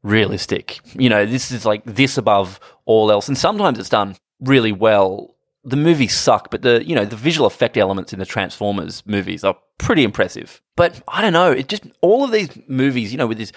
[0.02, 0.80] realistic.
[0.94, 3.28] You know, this is like this above all else.
[3.28, 5.36] And sometimes it's done really well.
[5.64, 9.46] The movies suck, but the you know the visual effect elements in the Transformers movies
[9.46, 10.62] are pretty impressive.
[10.76, 13.54] But I don't know, it just all of these movies, you know, with this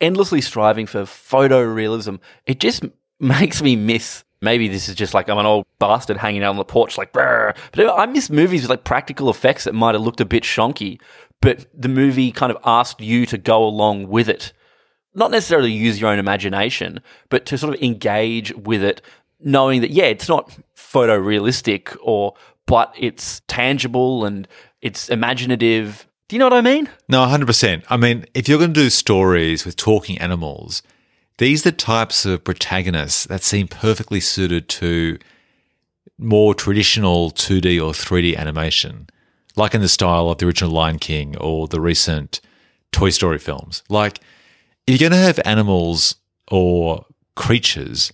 [0.00, 2.84] endlessly striving for photorealism, it just
[3.22, 6.56] makes me miss maybe this is just like I'm an old bastard hanging out on
[6.56, 7.54] the porch, like, Brr.
[7.72, 11.00] but I miss movies with like practical effects that might have looked a bit shonky,
[11.40, 14.52] but the movie kind of asked you to go along with it.
[15.14, 19.00] Not necessarily use your own imagination, but to sort of engage with it,
[19.40, 22.34] knowing that, yeah, it's not photorealistic or,
[22.66, 24.48] but it's tangible and
[24.80, 26.08] it's imaginative.
[26.28, 26.88] Do you know what I mean?
[27.08, 27.84] No, 100%.
[27.90, 30.82] I mean, if you're going to do stories with talking animals,
[31.42, 35.18] these are the types of protagonists that seem perfectly suited to
[36.16, 39.08] more traditional 2D or 3D animation,
[39.56, 42.40] like in the style of the original Lion King or the recent
[42.92, 43.82] Toy Story films.
[43.88, 44.20] Like,
[44.86, 46.14] if you're going to have animals
[46.48, 48.12] or creatures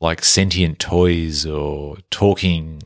[0.00, 2.82] like sentient toys or talking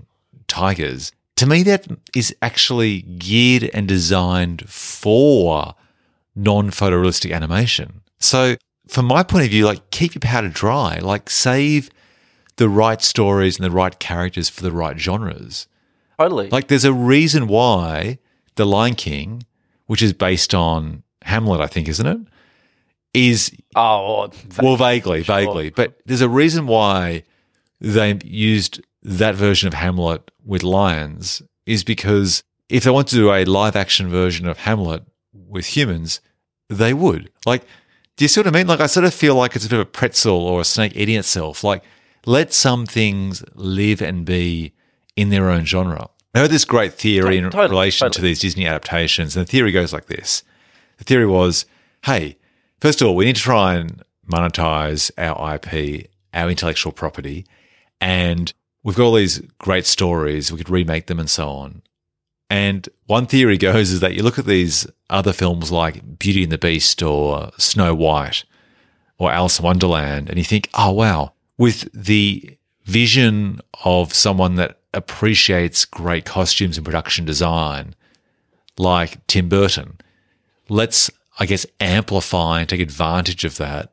[0.48, 5.76] tigers, to me, that is actually geared and designed for
[6.34, 8.02] non photorealistic animation.
[8.18, 8.56] So
[8.88, 11.90] from my point of view, like keep your powder dry, like save
[12.56, 15.66] the right stories and the right characters for the right genres.
[16.18, 16.48] Totally.
[16.48, 18.18] Like there's a reason why
[18.54, 19.44] The Lion King,
[19.86, 22.20] which is based on Hamlet, I think, isn't it?
[23.12, 25.36] Is oh well vaguely, sure.
[25.36, 27.22] vaguely, but there's a reason why
[27.80, 33.32] they used that version of Hamlet with lions is because if they want to do
[33.32, 36.20] a live action version of Hamlet with humans,
[36.68, 37.30] they would.
[37.46, 37.64] Like
[38.16, 38.66] do you see what I mean?
[38.66, 40.96] Like, I sort of feel like it's a bit of a pretzel or a snake
[40.96, 41.62] eating itself.
[41.62, 41.84] Like,
[42.24, 44.72] let some things live and be
[45.16, 46.08] in their own genre.
[46.34, 48.20] I heard this great theory in totally, relation totally.
[48.20, 50.42] to these Disney adaptations, and the theory goes like this.
[50.98, 51.66] The theory was,
[52.04, 52.36] hey,
[52.80, 57.46] first of all, we need to try and monetize our IP, our intellectual property,
[58.00, 58.52] and
[58.82, 61.82] we've got all these great stories, we could remake them and so on.
[62.50, 66.52] And one theory goes is that you look at these other films like Beauty and
[66.52, 68.44] the Beast or Snow White
[69.18, 74.78] or Alice in Wonderland and you think, oh, wow, with the vision of someone that
[74.94, 77.94] appreciates great costumes and production design
[78.78, 79.98] like Tim Burton,
[80.68, 83.92] let's I guess, amplify and take advantage of that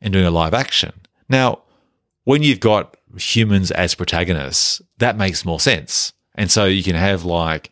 [0.00, 0.92] and doing a live action.
[1.28, 1.62] Now,
[2.24, 6.12] when you've got humans as protagonists, that makes more sense.
[6.34, 7.70] And so you can have like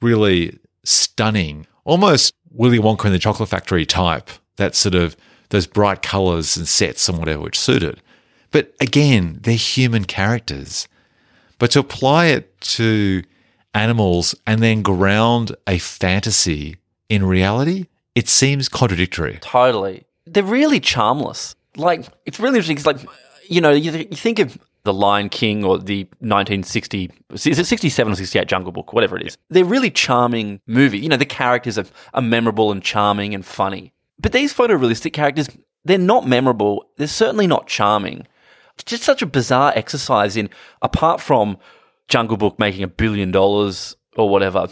[0.00, 5.16] really stunning, almost Willy Wonka and the Chocolate Factory type, that sort of
[5.50, 8.00] those bright colors and sets and whatever which suited.
[8.50, 10.88] But again, they're human characters.
[11.58, 13.22] But to apply it to
[13.74, 16.76] animals and then ground a fantasy
[17.08, 19.38] in reality, it seems contradictory.
[19.40, 20.04] Totally.
[20.26, 21.54] They're really charmless.
[21.76, 22.76] Like, it's really interesting.
[22.76, 23.10] because, like,
[23.48, 27.66] you know, you, th- you think of The Lion King or the 1960, is it
[27.66, 29.38] 67 or 68 Jungle Book, whatever it is.
[29.48, 31.02] They're really charming movies.
[31.02, 33.92] You know, the characters are, are memorable and charming and funny.
[34.18, 35.48] But these photorealistic characters,
[35.84, 36.86] they're not memorable.
[36.96, 38.26] They're certainly not charming.
[38.74, 41.58] It's just such a bizarre exercise in, apart from
[42.08, 44.68] Jungle Book making a billion dollars or whatever,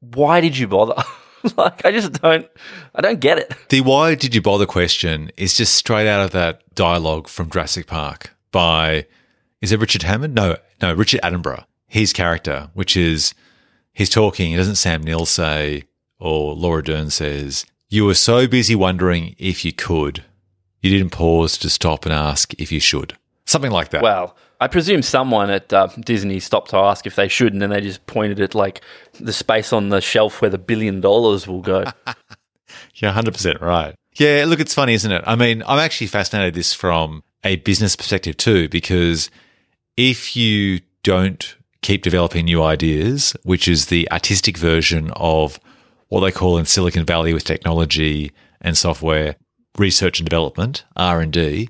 [0.00, 1.02] why did you bother?
[1.56, 2.48] like, I just don't,
[2.94, 3.54] I don't get it.
[3.68, 7.86] The why did you bother question is just straight out of that dialogue from Jurassic
[7.86, 9.06] Park by,
[9.64, 10.34] is it Richard Hammond?
[10.34, 11.64] No, no, Richard Attenborough.
[11.86, 13.34] His character, which is,
[13.92, 15.84] he's talking, it doesn't Sam Neill say,
[16.18, 20.22] or Laura Dern says, you were so busy wondering if you could,
[20.82, 23.16] you didn't pause to stop and ask if you should.
[23.46, 24.02] Something like that.
[24.02, 27.70] Well, I presume someone at uh, Disney stopped to ask if they should, and then
[27.70, 28.82] they just pointed at like
[29.18, 31.84] the space on the shelf where the billion dollars will go.
[32.96, 33.94] Yeah, hundred percent right.
[34.16, 35.22] Yeah, look, it's funny, isn't it?
[35.26, 39.30] I mean, I'm actually fascinated this from a business perspective too, because
[39.96, 45.60] if you don't keep developing new ideas, which is the artistic version of
[46.08, 49.36] what they call in Silicon Valley with technology and software
[49.76, 51.68] research and development R and D.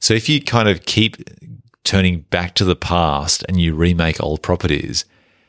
[0.00, 1.16] So if you kind of keep
[1.84, 5.04] turning back to the past and you remake old properties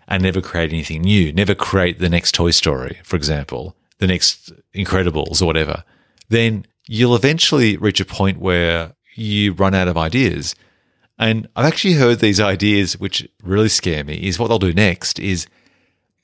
[0.07, 4.51] and never create anything new, never create the next Toy Story, for example, the next
[4.73, 5.83] Incredibles or whatever,
[6.29, 10.55] then you'll eventually reach a point where you run out of ideas.
[11.17, 15.19] And I've actually heard these ideas, which really scare me, is what they'll do next
[15.19, 15.47] is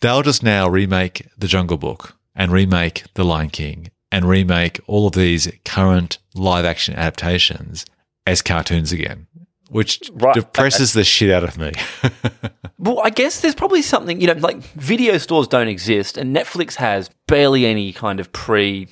[0.02, 5.08] they'll just now remake The Jungle Book and remake The Lion King and remake all
[5.08, 7.86] of these current live action adaptations
[8.28, 9.28] as cartoons again
[9.72, 10.36] which right.
[10.36, 11.72] depresses the shit out of me.
[12.78, 16.76] well, I guess there's probably something, you know, like video stores don't exist and Netflix
[16.76, 18.90] has barely any kind of pre,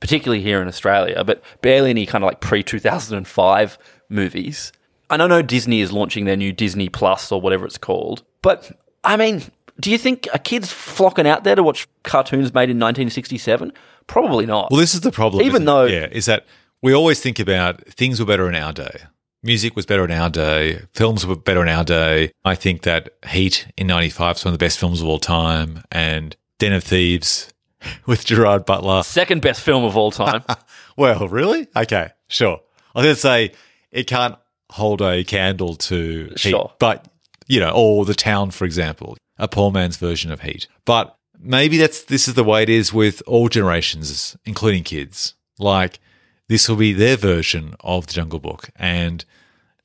[0.00, 4.72] particularly here in Australia, but barely any kind of like pre 2005 movies.
[5.12, 8.72] And I know Disney is launching their new Disney Plus or whatever it's called, but
[9.04, 9.42] I mean,
[9.78, 13.72] do you think a kid's flocking out there to watch cartoons made in 1967?
[14.06, 14.70] Probably not.
[14.70, 15.44] Well, this is the problem.
[15.44, 16.46] Even though, yeah, is that
[16.80, 19.02] we always think about things were better in our day
[19.42, 20.82] music was better in our day.
[20.92, 22.32] Films were better in our day.
[22.44, 25.82] I think that Heat in 95 is one of the best films of all time.
[25.90, 27.52] And Den of Thieves
[28.06, 29.02] with Gerard Butler.
[29.02, 30.44] Second best film of all time.
[30.96, 31.68] well, really?
[31.76, 32.60] Okay, sure.
[32.94, 33.52] I was going to say
[33.90, 34.36] it can't
[34.72, 36.68] hold a candle to sure.
[36.68, 36.78] Heat.
[36.78, 37.08] But,
[37.46, 40.66] you know, or The Town, for example, a poor man's version of Heat.
[40.84, 45.34] But maybe that's this is the way it is with all generations, including kids.
[45.58, 46.00] Like,
[46.48, 48.70] this will be their version of the Jungle Book.
[48.76, 49.24] And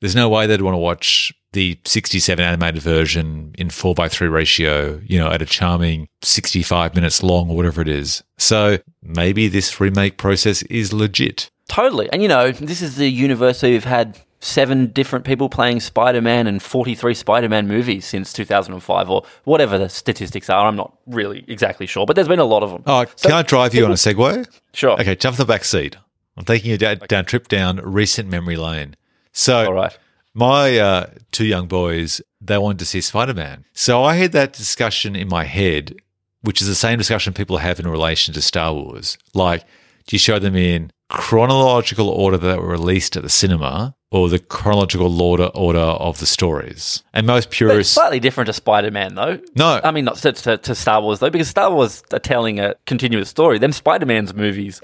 [0.00, 4.28] there's no way they'd want to watch the 67 animated version in 4 by 3
[4.28, 8.22] ratio, you know, at a charming 65 minutes long or whatever it is.
[8.36, 11.50] So maybe this remake process is legit.
[11.68, 12.10] Totally.
[12.12, 16.46] And, you know, this is the universe we've had seven different people playing Spider Man
[16.46, 20.66] and 43 Spider Man movies since 2005 or whatever the statistics are.
[20.66, 22.82] I'm not really exactly sure, but there's been a lot of them.
[22.86, 24.48] Oh, so, can I drive you on a Segway?
[24.72, 25.00] Sure.
[25.00, 25.96] Okay, jump in the back seat.
[26.36, 28.94] I'm taking you down, down trip down recent memory lane.
[29.32, 29.96] So, all right.
[30.34, 33.64] My uh, two young boys, they wanted to see Spider Man.
[33.72, 35.96] So I had that discussion in my head,
[36.42, 39.18] which is the same discussion people have in relation to Star Wars.
[39.34, 39.62] Like,
[40.06, 44.38] do you show them in chronological order that were released at the cinema or the
[44.38, 47.02] chronological order order of the stories.
[47.12, 49.40] And most purists slightly different to Spider Man though.
[49.54, 52.60] No, I mean not to, to, to, Star Wars though, because Star Wars are telling
[52.60, 53.58] a continuous story.
[53.58, 54.80] Them Spider Man's movies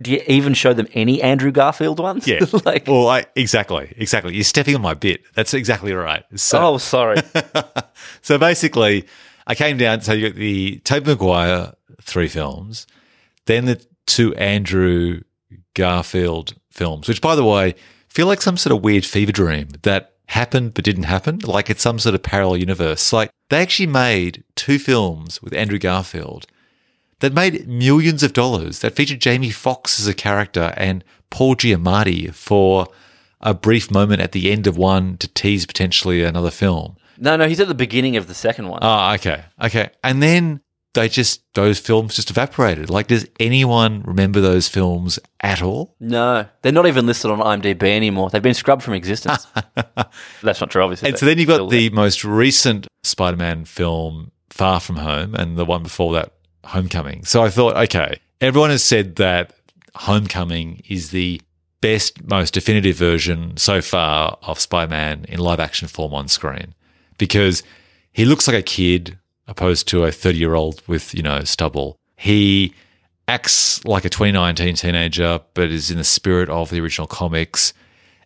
[0.00, 2.26] do you even show them any Andrew Garfield ones?
[2.26, 2.40] Yeah.
[2.64, 4.34] like, well, I, exactly, exactly.
[4.34, 5.22] You're stepping on my bit.
[5.34, 6.24] That's exactly right.
[6.36, 7.18] So, oh, sorry.
[8.22, 9.06] so basically,
[9.46, 10.00] I came down.
[10.02, 12.86] So you got the Tobey Maguire three films,
[13.46, 15.22] then the two Andrew
[15.74, 17.74] Garfield films, which, by the way,
[18.08, 21.38] feel like some sort of weird fever dream that happened but didn't happen.
[21.40, 23.12] Like it's some sort of parallel universe.
[23.12, 26.46] Like they actually made two films with Andrew Garfield
[27.20, 32.32] that made millions of dollars, that featured Jamie Foxx as a character and Paul Giamatti
[32.32, 32.86] for
[33.40, 36.96] a brief moment at the end of one to tease potentially another film.
[37.16, 38.80] No, no, he's at the beginning of the second one.
[38.82, 39.44] Oh, okay.
[39.62, 39.90] Okay.
[40.04, 40.60] And then
[40.94, 42.90] they just those films just evaporated.
[42.90, 45.94] Like, does anyone remember those films at all?
[46.00, 48.30] No, they're not even listed on IMDb anymore.
[48.30, 49.46] They've been scrubbed from existence.
[50.42, 51.10] That's not true, obviously.
[51.10, 55.64] And so then you've got the most recent Spider-Man film, Far From Home, and the
[55.64, 56.32] one before that,
[56.64, 57.24] Homecoming.
[57.24, 59.54] So I thought, okay, everyone has said that
[59.94, 61.40] Homecoming is the
[61.80, 66.74] best, most definitive version so far of Spider-Man in live-action form on screen
[67.18, 67.62] because
[68.12, 69.18] he looks like a kid
[69.48, 71.96] opposed to a 30-year-old with you know stubble.
[72.16, 72.74] He
[73.26, 77.72] acts like a 2019 teenager, but is in the spirit of the original comics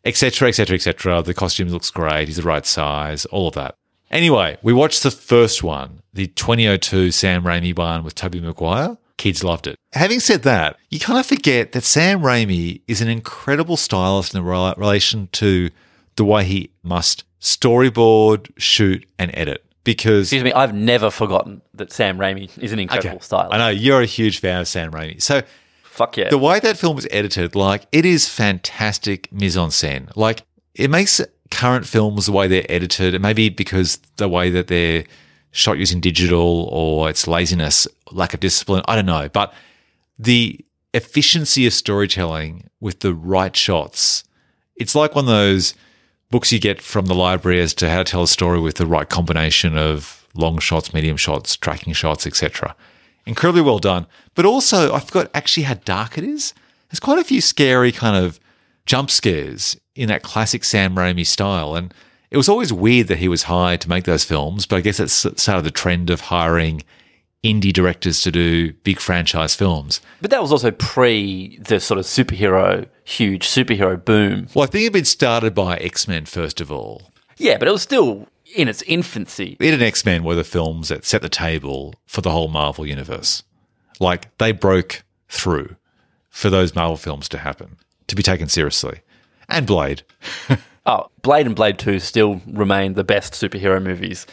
[0.04, 1.22] etc., etc., etc.
[1.22, 2.28] The costume looks great.
[2.28, 3.24] He's the right size.
[3.26, 3.76] All of that.
[4.10, 8.98] Anyway, we watched the first one, the 2002 Sam Raimi one with Tobey Maguire.
[9.16, 9.76] Kids loved it.
[9.92, 14.44] Having said that, you kind of forget that Sam Raimi is an incredible stylist in
[14.44, 15.70] relation to
[16.16, 19.64] the way he must storyboard, shoot, and edit.
[19.84, 23.52] Because Excuse me, I've never forgotten that Sam Raimi is an incredible stylist.
[23.52, 25.20] I know you're a huge fan of Sam Raimi.
[25.20, 25.42] So
[25.82, 26.30] Fuck yeah.
[26.30, 30.10] the way that film was edited, like it is fantastic mise en scène.
[30.16, 30.42] Like
[30.74, 31.20] it makes
[31.50, 35.04] current films the way they're edited, and maybe because the way that they're
[35.50, 39.28] shot using digital or it's laziness, lack of discipline, I don't know.
[39.28, 39.52] But
[40.18, 40.58] the
[40.94, 44.24] efficiency of storytelling with the right shots,
[44.76, 45.74] it's like one of those
[46.32, 48.86] books you get from the library as to how to tell a story with the
[48.86, 52.74] right combination of long shots, medium shots, tracking shots, etc.
[53.26, 54.06] Incredibly well done.
[54.34, 56.54] But also, I forgot actually how dark it is.
[56.90, 58.40] There's quite a few scary kind of
[58.86, 61.76] jump scares in that classic Sam Raimi style.
[61.76, 61.92] And
[62.30, 64.96] it was always weird that he was hired to make those films, but I guess
[64.96, 66.82] that's sort of the trend of hiring
[67.44, 70.00] indie directors to do big franchise films.
[70.20, 72.86] but that was also pre the sort of superhero,
[73.18, 74.48] huge superhero boom.
[74.54, 77.10] Well, I think it'd been started by X Men first of all.
[77.36, 79.56] Yeah, but it was still in its infancy.
[79.60, 82.86] It and X Men were the films that set the table for the whole Marvel
[82.86, 83.42] universe.
[84.00, 85.76] Like they broke through
[86.30, 89.00] for those Marvel films to happen, to be taken seriously.
[89.48, 90.02] And Blade.
[90.84, 94.26] Oh, Blade and Blade 2 still remain the best superhero movies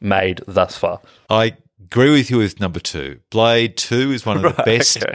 [0.00, 1.00] made thus far.
[1.30, 3.20] I agree with you with number two.
[3.30, 5.14] Blade 2 is one of the best okay.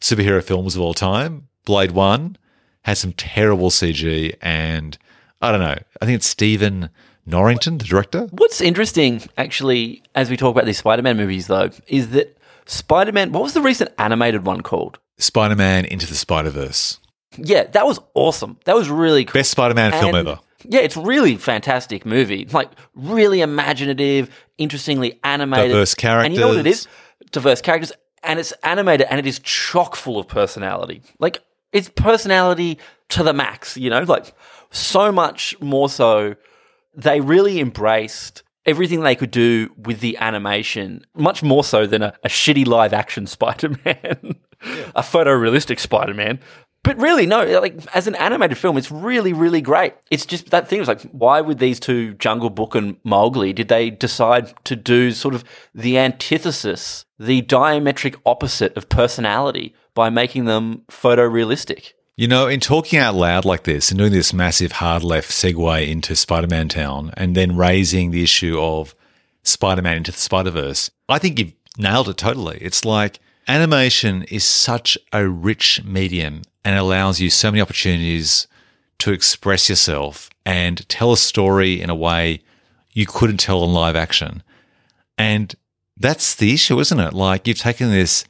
[0.00, 1.48] superhero films of all time.
[1.66, 2.38] Blade 1
[2.82, 4.98] has some terrible CG, and
[5.40, 5.78] I don't know.
[6.00, 6.90] I think it's Stephen
[7.26, 8.28] Norrington, the director.
[8.32, 13.12] What's interesting, actually, as we talk about these Spider Man movies, though, is that Spider
[13.12, 14.98] Man, what was the recent animated one called?
[15.18, 16.98] Spider Man Into the Spider Verse.
[17.36, 18.58] Yeah, that was awesome.
[18.64, 19.38] That was really cool.
[19.38, 20.38] Best Spider Man film ever.
[20.64, 22.46] Yeah, it's really fantastic movie.
[22.46, 26.86] Like really imaginative, interestingly animated, Diverse And you know what it is?
[27.30, 31.02] Diverse characters, and it's animated, and it is chock full of personality.
[31.18, 31.42] Like
[31.72, 32.78] it's personality
[33.10, 33.76] to the max.
[33.76, 34.34] You know, like
[34.70, 36.36] so much more so.
[36.94, 42.14] They really embraced everything they could do with the animation, much more so than a,
[42.22, 44.36] a shitty live action Spider Man,
[44.94, 46.38] a photorealistic Spider Man.
[46.84, 49.94] But really, no, like as an animated film, it's really, really great.
[50.10, 50.80] It's just that thing.
[50.80, 55.12] It's like, why would these two, Jungle Book and Mowgli, did they decide to do
[55.12, 61.92] sort of the antithesis, the diametric opposite of personality by making them photorealistic?
[62.16, 65.88] You know, in talking out loud like this and doing this massive hard left segue
[65.88, 68.94] into Spider Man Town and then raising the issue of
[69.42, 72.58] Spider Man into the Spider Verse, I think you've nailed it totally.
[72.60, 73.18] It's like
[73.48, 78.46] animation is such a rich medium and allows you so many opportunities
[78.98, 82.42] to express yourself and tell a story in a way
[82.92, 84.42] you couldn't tell in live action.
[85.18, 85.54] And
[85.96, 87.14] that's the issue, isn't it?
[87.14, 88.24] Like you've taken this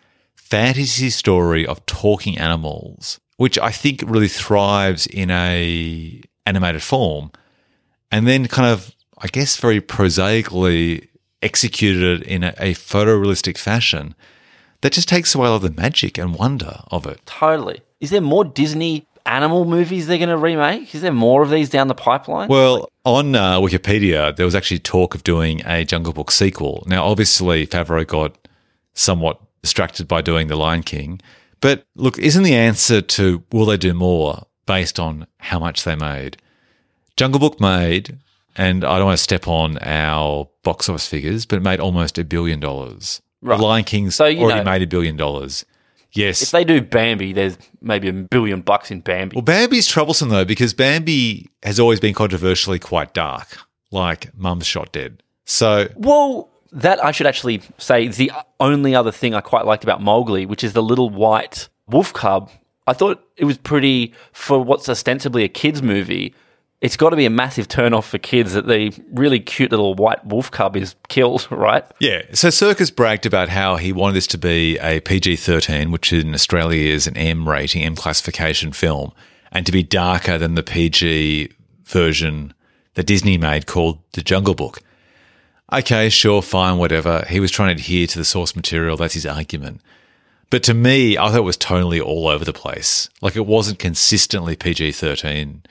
[0.53, 7.33] fantasy story of talking animals, which I think really thrives in a animated form,
[8.11, 11.09] and then kind of, I guess, very prosaically
[11.41, 14.15] executed in a, a photorealistic fashion.
[14.83, 17.21] That just takes away all the magic and wonder of it.
[17.25, 17.81] Totally.
[18.01, 20.95] Is there more Disney animal movies they're going to remake?
[20.95, 22.49] Is there more of these down the pipeline?
[22.49, 26.85] Well, on uh, Wikipedia, there was actually talk of doing a Jungle Book sequel.
[26.87, 28.37] Now, obviously, Favreau got
[28.93, 31.21] somewhat distracted by doing The Lion King.
[31.61, 35.95] But look, isn't the answer to will they do more based on how much they
[35.97, 36.37] made?
[37.17, 38.19] Jungle Book made,
[38.57, 42.19] and I don't want to step on our box office figures, but it made almost
[42.19, 43.21] a billion dollars.
[43.41, 43.59] Right.
[43.59, 45.65] The Lion King's So, already know- made a billion dollars.
[46.15, 46.43] Yes.
[46.43, 49.35] if they do Bambi, there's maybe a billion bucks in Bambi.
[49.35, 53.57] Well, Bambi's troublesome though because Bambi has always been controversially quite dark,
[53.91, 55.23] like Mum's shot dead.
[55.47, 59.85] So Well, that I should actually say is the only other thing I quite liked
[59.85, 62.51] about Mowgli, which is the little white wolf cub.
[62.87, 66.35] I thought it was pretty for what's ostensibly a kids movie.
[66.81, 69.95] it's got to be a massive turn off for kids that the really cute little
[69.95, 71.85] white wolf cub is killed, right?
[72.01, 72.23] Yeah.
[72.33, 76.35] So Serkis bragged about how he wanted this to be a PG 13, which in
[76.35, 79.13] Australia is an M rating, M classification film,
[79.53, 81.53] and to be darker than the PG
[81.85, 82.53] version
[82.95, 84.81] that Disney made called The Jungle Book.
[85.73, 87.25] Okay, sure, fine, whatever.
[87.29, 88.97] He was trying to adhere to the source material.
[88.97, 89.81] That's his argument.
[90.51, 93.09] But to me, I thought it was tonally all over the place.
[93.23, 95.63] Like it wasn't consistently PG 13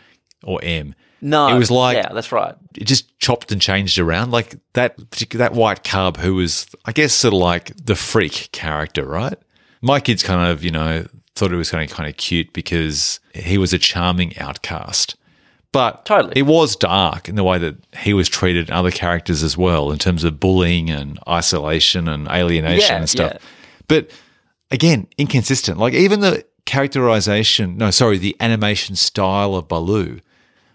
[0.43, 0.95] or M.
[1.23, 2.55] No, It was like- yeah, that's right.
[2.75, 4.31] It just chopped and changed around.
[4.31, 4.95] Like that
[5.33, 9.37] that white cub who was, I guess, sort of like the freak character, right?
[9.83, 13.19] My kids kind of, you know, thought it was kind of kind of cute because
[13.35, 15.15] he was a charming outcast.
[15.73, 16.33] But Totally.
[16.35, 19.91] it was dark in the way that he was treated and other characters as well,
[19.91, 23.31] in terms of bullying and isolation and alienation Yeah, and stuff.
[23.33, 23.39] yeah.
[23.87, 24.11] But
[24.69, 25.77] again, inconsistent.
[25.77, 30.19] Like even the characterization, no, sorry, the animation style of Baloo.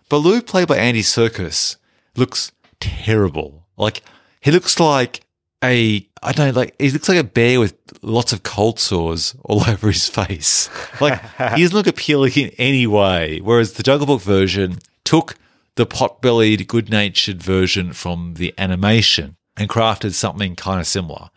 [0.09, 1.77] Baloo, played by Andy Serkis,
[2.17, 3.67] looks terrible.
[3.77, 4.03] Like
[4.41, 5.21] he looks like
[5.63, 9.37] a I don't know, like he looks like a bear with lots of cold sores
[9.45, 10.69] all over his face.
[11.01, 11.21] Like
[11.55, 13.41] he doesn't look appealing in any way.
[13.41, 15.37] Whereas the Jungle Book version took
[15.77, 21.31] the pot-bellied, good-natured version from the animation and crafted something kind of similar.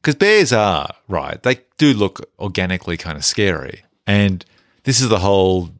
[0.00, 4.44] Because bears are right; they do look organically kind of scary, and
[4.84, 5.70] this is the whole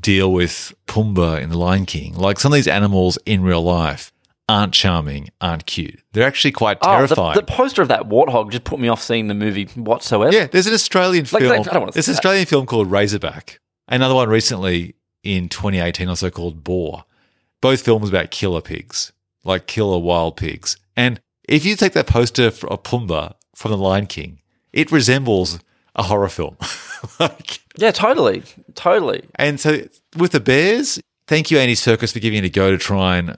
[0.00, 2.14] deal with Pumbaa in The Lion King.
[2.14, 4.12] Like some of these animals in real life
[4.48, 6.00] aren't charming, aren't cute.
[6.12, 7.34] They're actually quite Oh, the, terrifying.
[7.34, 10.32] the poster of that warthog just put me off seeing the movie whatsoever.
[10.32, 11.52] yeah, there's an Australian Like, film.
[11.52, 12.18] I don't wanna there's see an that.
[12.18, 13.60] Australian film called Razorback.
[13.88, 14.94] Another one recently
[15.24, 17.04] in 2018 also called Boar.
[17.60, 19.12] Both films about killer pigs,
[19.44, 20.76] like killer wild pigs.
[20.96, 24.40] And if you take that poster of Pumbaa from The Lion King,
[24.72, 25.58] it resembles
[25.96, 26.56] a horror film.
[27.20, 28.42] like, Yeah, totally,
[28.74, 29.24] totally.
[29.36, 29.80] and so
[30.16, 33.36] with the Bears, thank you, Andy Serkis, for giving it a go to try and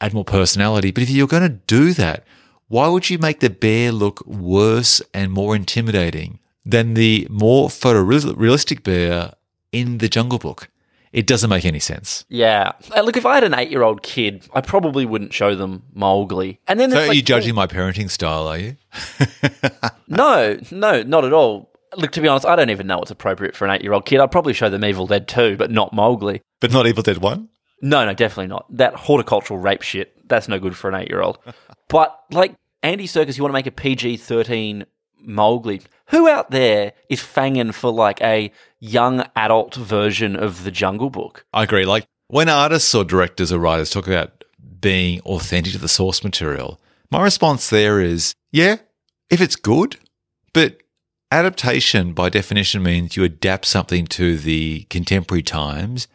[0.00, 0.90] add more personality.
[0.90, 2.24] But if you're going to do that,
[2.68, 8.82] why would you make the bear look worse and more intimidating than the more photorealistic
[8.82, 9.34] bear
[9.72, 10.68] in the Jungle Book?
[11.12, 12.24] It doesn't make any sense.
[12.28, 12.72] Yeah.
[12.94, 16.60] Uh, Look, if I had an eight-year-old kid, I probably wouldn't show them Mowgli.
[16.68, 18.76] And then so are like, you judging my parenting style, are you?
[20.08, 21.72] No, no, not at all.
[21.96, 24.20] Look, to be honest, I don't even know what's appropriate for an eight-year-old kid.
[24.20, 26.42] I'd probably show them Evil Dead 2, but not Mowgli.
[26.60, 27.48] But not Evil Dead 1?
[27.80, 28.66] No, no, definitely not.
[28.70, 31.38] That horticultural rape shit, that's no good for an eight year old.
[31.88, 34.86] but, like, Andy Serkis, you want to make a PG 13
[35.20, 35.82] Mowgli.
[36.10, 41.44] Who out there is fanging for, like, a young adult version of The Jungle Book?
[41.52, 41.84] I agree.
[41.84, 44.44] Like when artists or directors or writers talk about
[44.80, 48.76] being authentic to the source material, my response there is, yeah,
[49.30, 49.96] if it's good,
[50.52, 50.82] but
[51.30, 56.08] adaptation by definition means you adapt something to the contemporary times,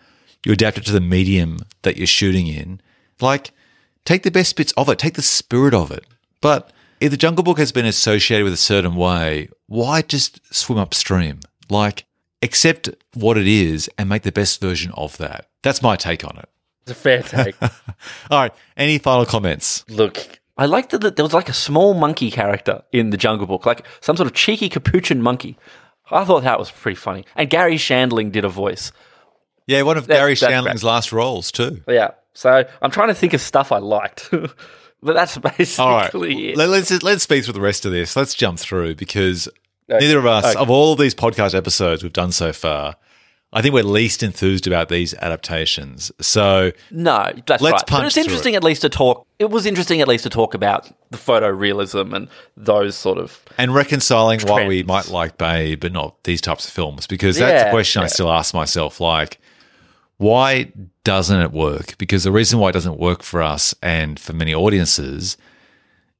[0.46, 2.82] you adapt it to the medium that you're shooting in.
[3.20, 3.52] Like,
[4.06, 6.06] take the best bits of it, take the spirit of it.
[6.42, 10.80] But if the Jungle Book has been associated with a certain way, why just swim
[10.80, 11.42] upstream?
[11.70, 12.06] Like,
[12.42, 15.48] accept what it is and make the best version of that.
[15.64, 16.50] That's my take on it.
[16.84, 17.56] It's a fair take.
[17.62, 17.70] All
[18.42, 18.54] right.
[18.76, 19.86] Any final comments?
[19.88, 23.66] Look, I liked that there was like a small monkey character in The Jungle Book,
[23.66, 25.58] like some sort of cheeky capuchin monkey.
[26.10, 27.26] I thought that was pretty funny.
[27.36, 28.92] And Garry Shandling did a voice.
[29.72, 31.82] Yeah, one of That's- Garry Shandling's last roles too.
[31.88, 32.12] Yeah.
[32.34, 34.30] So I'm trying to think of stuff I liked.
[35.04, 36.14] but that's basically All right.
[36.14, 36.58] it.
[36.58, 38.16] Let- Let's let's speak through the rest of this.
[38.16, 39.48] Let's jump through because
[39.90, 40.06] Okay.
[40.06, 40.60] neither of us, Okay.
[40.62, 42.96] of all of these podcast episodes we've done so far,
[43.52, 46.14] I think we're least enthused about these adaptations.
[46.22, 47.88] So No, that's Let's right.
[47.88, 49.28] But it's interesting at least to talk.
[49.40, 53.42] It was interesting at least to talk about the photorealism and those sort of.
[53.58, 57.64] and reconciling why we might like Babe but not these types of films because that's
[57.64, 59.40] a Yeah, question I still ask myself like
[60.22, 60.72] why
[61.04, 64.54] doesn't it work because the reason why it doesn't work for us and for many
[64.54, 65.36] audiences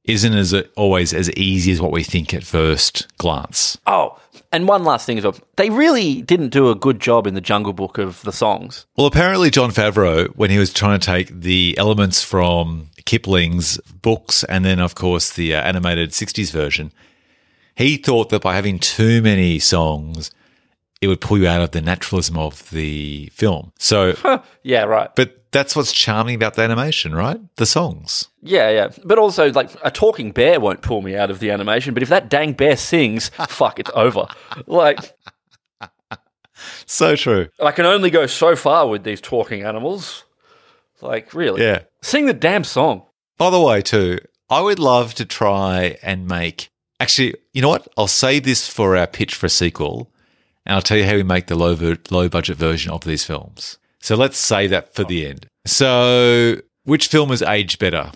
[0.04, 4.18] isn't as always as easy as what we think at first glance Oh,
[4.50, 5.36] and one last thing as well.
[5.56, 8.86] They really didn't do a good job in the Jungle Book of the songs.
[8.96, 13.78] well apparently Jon Favreau when he was trying to take the elements from Kipling's
[14.08, 16.92] books and then of course the uh, animated 60s version
[17.76, 20.30] he thought that by having too many songs
[21.02, 23.72] it would pull you out of the naturalism of the film.
[23.78, 24.14] So,
[24.62, 25.10] Yeah, right.
[25.14, 27.38] but that's what's charming about the animation, right?
[27.56, 28.28] The songs.
[28.40, 28.88] Yeah, yeah.
[29.04, 32.08] But also, like, a talking bear won't pull me out of the animation, but if
[32.08, 34.28] that dang bear sings, fuck, it's over.
[34.66, 34.98] Like,
[36.86, 37.48] So true.
[37.60, 40.24] I can only go so far with these talking animals.
[41.00, 41.62] Like, really?
[41.62, 41.80] Yeah.
[42.02, 43.02] Sing the damn song.
[43.36, 46.70] By the way, too, I would love to try and make.
[47.00, 47.88] Actually, you know what?
[47.96, 50.11] I'll save this for our pitch for a sequel,
[50.66, 53.24] and I'll tell you how we make the low ver- low budget version of these
[53.24, 53.78] films.
[54.00, 55.46] So let's save that for the end.
[55.64, 58.10] So, which film has aged better,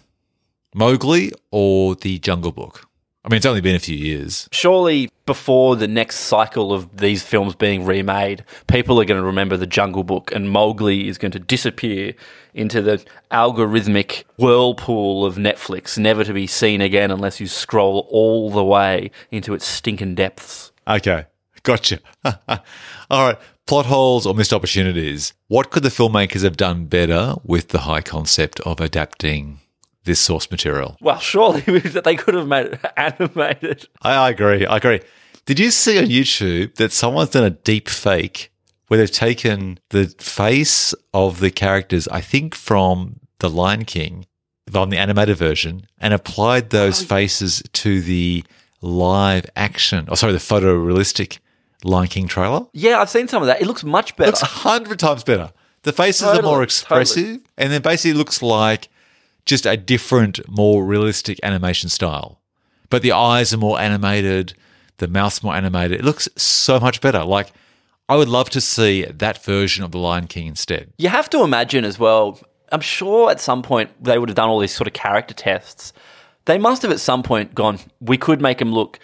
[0.74, 2.88] Mowgli or The Jungle Book?
[3.24, 4.48] I mean, it's only been a few years.
[4.52, 9.56] Surely, before the next cycle of these films being remade, people are going to remember
[9.56, 12.14] the Jungle Book, and Mowgli is going to disappear
[12.54, 18.48] into the algorithmic whirlpool of Netflix, never to be seen again unless you scroll all
[18.48, 20.70] the way into its stinking depths.
[20.86, 21.26] Okay,
[21.66, 21.98] gotcha.
[23.10, 25.34] All right, plot holes or missed opportunities.
[25.48, 29.58] What could the filmmakers have done better with the high concept of adapting
[30.04, 30.96] this source material?
[31.00, 33.88] Well, surely they could have made it animated.
[34.00, 34.64] I, I agree.
[34.64, 35.00] I agree.
[35.44, 38.50] Did you see on YouTube that someone's done a deep fake
[38.88, 44.26] where they've taken the face of the characters, I think from The Lion King,
[44.72, 47.06] on the animated version, and applied those oh.
[47.06, 48.44] faces to the
[48.80, 51.38] live action, or sorry, the photorealistic
[51.86, 52.66] Lion King trailer?
[52.72, 53.60] Yeah, I've seen some of that.
[53.60, 54.30] It looks much better.
[54.30, 55.52] looks a hundred times better.
[55.82, 58.88] The faces are more expressive, and then basically looks like
[59.44, 62.40] just a different, more realistic animation style.
[62.90, 64.54] But the eyes are more animated,
[64.98, 66.00] the mouth's more animated.
[66.00, 67.24] It looks so much better.
[67.24, 67.52] Like
[68.08, 70.92] I would love to see that version of the Lion King instead.
[70.98, 72.40] You have to imagine as well.
[72.70, 75.92] I'm sure at some point they would have done all these sort of character tests.
[76.44, 79.00] They must have at some point gone, we could make them look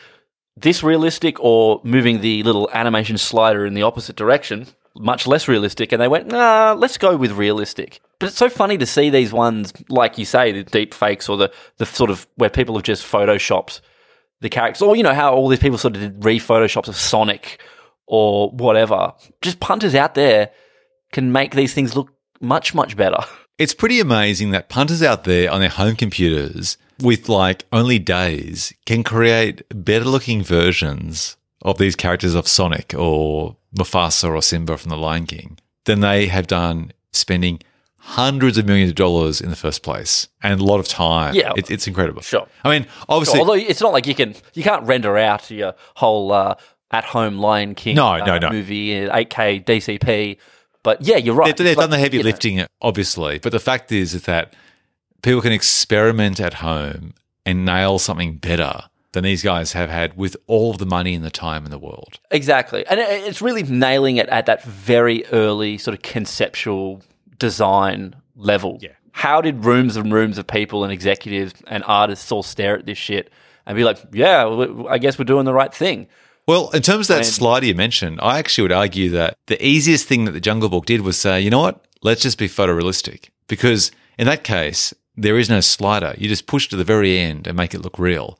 [0.57, 5.92] this realistic or moving the little animation slider in the opposite direction, much less realistic.
[5.92, 8.00] And they went, nah, let's go with realistic.
[8.18, 11.36] But it's so funny to see these ones, like you say, the deep fakes or
[11.36, 13.80] the, the sort of where people have just photoshopped
[14.40, 14.82] the characters.
[14.82, 17.61] Or, you know, how all these people sort of did re photoshops of Sonic
[18.07, 19.14] or whatever.
[19.40, 20.50] Just punters out there
[21.12, 23.18] can make these things look much, much better.
[23.59, 28.72] It's pretty amazing that punters out there on their home computers with like only days
[28.86, 34.90] can create better looking versions of these characters of Sonic or Mufasa or Simba from
[34.90, 37.61] The Lion King than they have done spending
[37.98, 41.34] hundreds of millions of dollars in the first place and a lot of time.
[41.34, 41.53] Yeah.
[41.57, 42.22] It, it's incredible.
[42.22, 42.46] Sure.
[42.64, 46.32] I mean, obviously, Although it's not like you can you can't render out your whole
[46.32, 46.57] uh,
[46.90, 48.50] at home Lion King No, uh, no, no.
[48.50, 50.36] movie in 8K DCP.
[50.82, 51.57] But yeah, you're right.
[51.57, 54.22] They, they've like, done the heavy you know, lifting, obviously, but the fact is, is
[54.24, 54.55] that
[55.22, 57.14] people can experiment at home
[57.46, 61.24] and nail something better than these guys have had with all of the money and
[61.24, 62.18] the time in the world.
[62.30, 62.86] Exactly.
[62.86, 67.02] And it's really nailing it at that very early sort of conceptual
[67.38, 68.78] design level.
[68.80, 68.90] Yeah.
[69.12, 72.96] How did rooms and rooms of people and executives and artists all stare at this
[72.96, 73.30] shit
[73.66, 74.46] and be like, yeah,
[74.88, 76.08] I guess we're doing the right thing?
[76.48, 79.64] Well, in terms of that And- slider you mentioned, I actually would argue that the
[79.64, 82.48] easiest thing that the Jungle Book did was say, you know what, let's just be
[82.48, 83.28] photorealistic.
[83.46, 86.14] Because in that case, there is no slider.
[86.18, 88.38] You just push to the very end and make it look real.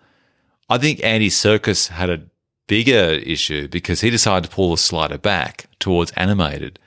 [0.69, 2.23] I think Andy Serkis had a
[2.67, 6.79] bigger issue because he decided to pull the slider back towards animated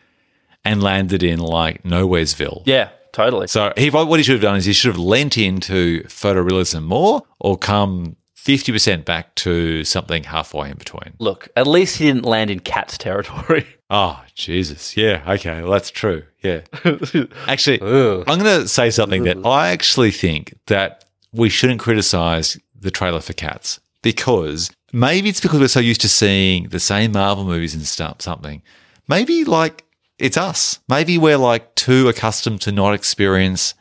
[0.63, 2.63] and landed in like Nowheresville.
[2.65, 3.47] Yeah, totally.
[3.47, 7.21] So he, what he should have done is he should have lent into photorealism more
[7.39, 11.13] or come 50% back to something halfway in between.
[11.19, 13.65] Look, at least he didn't land in cat's territory.
[13.89, 14.97] Oh, Jesus.
[14.97, 15.23] Yeah.
[15.27, 15.61] Okay.
[15.61, 16.23] Well, that's true.
[16.41, 16.61] Yeah.
[17.47, 22.91] Actually, I'm going to say something that I actually think that we shouldn't criticize the
[22.91, 27.45] trailer for Cats because maybe it's because we're so used to seeing the same Marvel
[27.45, 28.61] movies and stuff, something.
[29.07, 29.83] Maybe like
[30.17, 30.79] it's us.
[30.87, 33.73] Maybe we're like too accustomed to not experience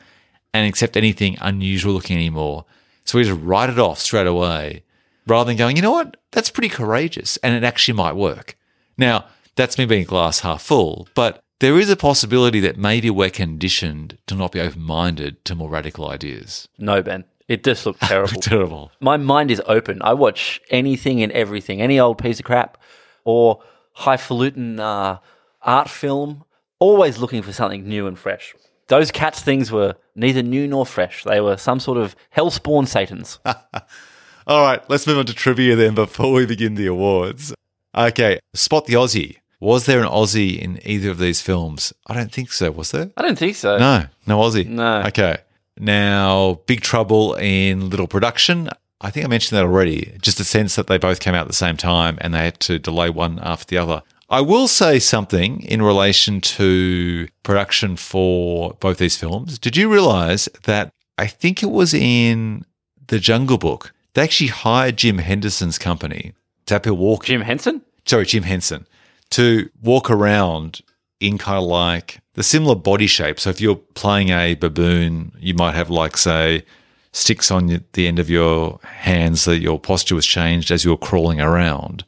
[0.53, 2.65] and accept anything unusual looking anymore.
[3.05, 4.83] So we just write it off straight away
[5.27, 6.17] rather than going, you know what?
[6.33, 8.57] That's pretty courageous and it actually might work.
[8.97, 9.27] Now,
[9.57, 14.19] that's me being glass half full, but there is a possibility that maybe we're conditioned
[14.27, 16.69] to not be open minded to more radical ideas.
[16.79, 17.25] no, Ben.
[17.47, 18.41] It just looked terrible.
[18.41, 18.91] Terrible.
[19.01, 20.01] My mind is open.
[20.03, 22.79] I watch anything and everything, any old piece of crap
[23.25, 25.19] or highfalutin uh,
[25.61, 26.45] art film,
[26.79, 28.55] always looking for something new and fresh.
[28.89, 31.23] Those cats things were neither new nor fresh.
[31.25, 33.39] They were some sort of hellspawn satans.
[34.47, 37.55] All right, let's move on to trivia then before we begin the awards.
[37.95, 39.37] Okay, spot the Aussie.
[39.65, 41.95] Was there an Aussie in either of these films?
[42.07, 43.11] I don't think so, was there?
[43.17, 43.79] I don't think so.
[43.79, 44.67] No, no Aussie.
[44.69, 45.05] No.
[45.05, 45.39] Okay.
[45.79, 48.69] Now, Big Trouble in Little Production.
[49.01, 50.19] I think I mentioned that already.
[50.21, 52.61] Just a sense that they both came out at the same time and they had
[52.61, 54.03] to delay one after the other.
[54.29, 59.59] I will say something in relation to production for both these films.
[59.59, 62.67] Did you realize that I think it was in
[63.07, 66.35] The Jungle Book, they actually hired Jim Henderson's company
[66.67, 67.81] to have walk Jim Henson?
[68.07, 68.87] sorry, Jim Henson,
[69.35, 70.81] to walk around
[71.19, 73.41] in kind of like the similar body shape.
[73.41, 76.65] So if you're playing a baboon, you might have like say
[77.11, 80.93] sticks on the end of your hands so that your posture was changed as you
[80.93, 82.05] were crawling around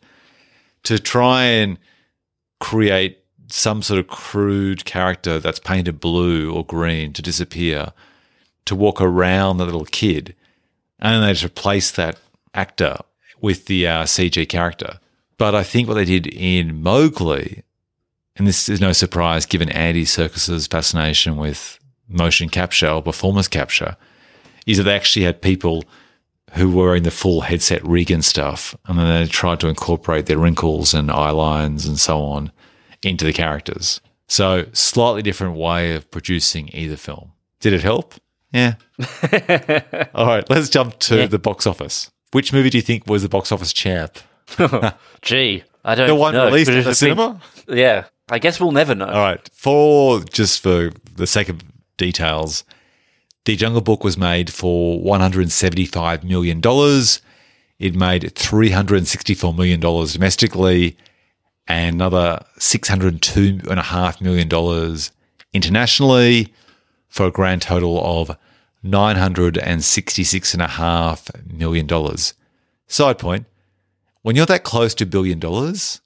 [0.85, 1.79] to try and
[2.61, 3.19] create
[3.49, 7.93] some sort of crude character that's painted blue or green to disappear
[8.67, 10.33] to walk around the little kid.
[11.01, 12.21] And then they just replace that
[12.55, 12.99] actor
[13.41, 15.01] with the uh, CG character.
[15.39, 17.63] But I think what they did in Mowgli,
[18.37, 21.79] and this is no surprise given Andy Serkis's fascination with
[22.09, 23.97] motion capture or performance capture,
[24.67, 25.85] is that they actually had people
[26.53, 30.27] who were in the full headset rig and stuff, and then they tried to incorporate
[30.27, 32.51] their wrinkles and eye lines and so on
[33.03, 34.01] into the characters.
[34.29, 37.33] So, slightly different way of producing either film.
[37.61, 38.15] Did it help?
[38.53, 38.75] Yeah.
[40.15, 41.27] All right, let's jump to Yeah.
[41.27, 42.11] the box office.
[42.33, 44.19] Which movie do you think was the box office champ?
[45.23, 46.47] Gee, I don't The one know.
[46.47, 47.01] released in the have
[47.67, 49.07] been- Yeah, I guess we'll never know.
[49.07, 51.63] All right, for just for the sake of
[51.97, 52.65] details,
[53.45, 56.59] The Jungle Book was made for $175 million.
[57.79, 60.97] It made $364 million domestically
[61.69, 64.97] and another $602.5 million
[65.53, 66.53] internationally
[67.09, 68.37] for a grand total of
[68.85, 71.89] $966.5 million.
[72.89, 73.47] Side point
[74.27, 76.01] when you're that close to a billion dollars,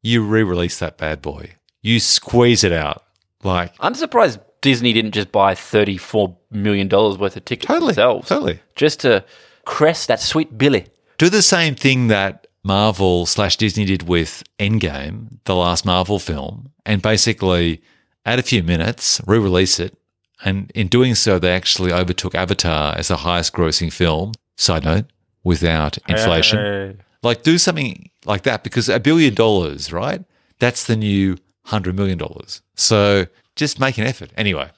[0.00, 1.56] you re release that bad boy.
[1.82, 3.04] You squeeze it out.
[3.44, 7.88] Like, I'm surprised Disney didn't just buy $34 million worth of tickets totally.
[7.88, 8.30] themselves.
[8.30, 8.60] Totally.
[8.76, 9.26] Just to
[9.66, 10.86] crest that sweet Billy.
[11.18, 16.70] Do the same thing that Marvel slash Disney did with Endgame, the last Marvel film,
[16.86, 17.82] and basically
[18.24, 19.94] add a few minutes, re release it.
[20.42, 24.32] And in doing so, they actually overtook Avatar as the highest grossing film.
[24.56, 25.04] Side note,
[25.44, 27.02] without inflation.
[27.26, 30.24] Like, do something like that because a billion dollars, right?
[30.58, 32.62] That's the new hundred million dollars.
[32.74, 34.30] So just make an effort.
[34.36, 34.70] Anyway,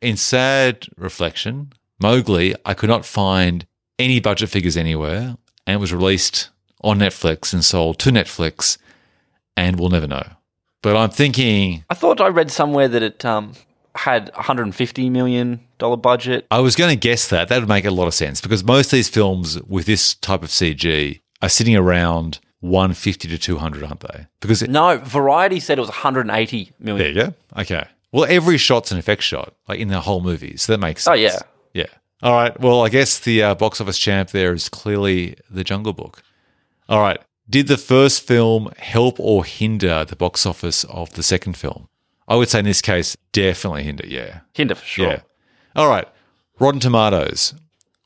[0.00, 3.66] in sad reflection, Mowgli, I could not find
[3.98, 5.36] any budget figures anywhere
[5.66, 6.50] and it was released
[6.82, 8.78] on Netflix and sold to Netflix
[9.56, 10.26] and we'll never know.
[10.82, 13.52] But I'm thinking I thought I read somewhere that it um,
[13.94, 16.46] had $150 million budget.
[16.50, 17.48] I was going to guess that.
[17.48, 20.42] That would make a lot of sense because most of these films with this type
[20.42, 24.26] of CG are sitting around 150 to 200, aren't they?
[24.40, 27.14] Because it, No, Variety said it was 180 million.
[27.14, 27.60] There you go.
[27.60, 27.84] Okay.
[28.12, 30.56] Well, every shot's an effect shot, like in the whole movie.
[30.56, 31.12] So that makes sense.
[31.12, 31.38] Oh, yeah.
[31.74, 31.86] Yeah.
[32.22, 32.58] All right.
[32.60, 36.22] Well, I guess the uh, box office champ there is clearly The Jungle Book.
[36.88, 37.18] All right.
[37.50, 41.88] Did the first film help or hinder the box office of the second film?
[42.28, 44.06] I would say in this case, definitely hinder.
[44.06, 44.40] Yeah.
[44.54, 45.06] Hinder for sure.
[45.08, 45.20] Yeah.
[45.74, 46.06] All right.
[46.60, 47.54] Rotten Tomatoes.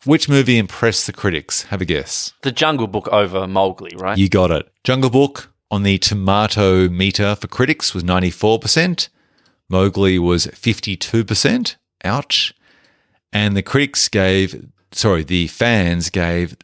[0.06, 1.64] Which movie impressed the critics?
[1.64, 2.32] Have a guess.
[2.42, 4.16] The Jungle Book over Mowgli, right?
[4.16, 4.68] You got it.
[4.84, 9.08] Jungle Book on the tomato meter for critics was 94%.
[9.68, 11.74] Mowgli was 52%.
[12.04, 12.54] Ouch.
[13.32, 16.56] And the critics gave, sorry, the fans gave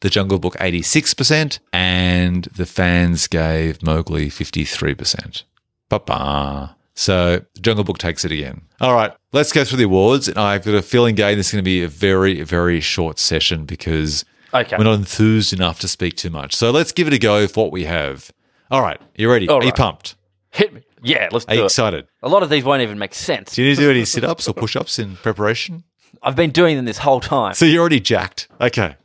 [0.00, 5.42] the Jungle Book 86%, and the fans gave Mowgli 53%.
[5.88, 6.76] Ba-ba.
[6.98, 8.62] So Jungle Book takes it again.
[8.80, 10.28] All right, let's go through the awards.
[10.28, 13.18] And I've got a feeling, Gay, this is going to be a very, very short
[13.18, 14.24] session because
[14.54, 14.76] Okay.
[14.78, 16.54] we're not enthused enough to speak too much.
[16.56, 18.32] So let's give it a go for what we have.
[18.70, 19.46] All right, you ready?
[19.48, 20.16] All Are you pumped?
[20.50, 20.80] Hit me.
[21.02, 21.66] Yeah, let's Are you do it.
[21.66, 22.08] excited?
[22.22, 23.54] A lot of these won't even make sense.
[23.54, 25.84] Do you need to do any sit ups or push ups in preparation?
[26.22, 27.52] I've been doing them this whole time.
[27.54, 28.48] So you're already jacked.
[28.60, 28.96] Okay.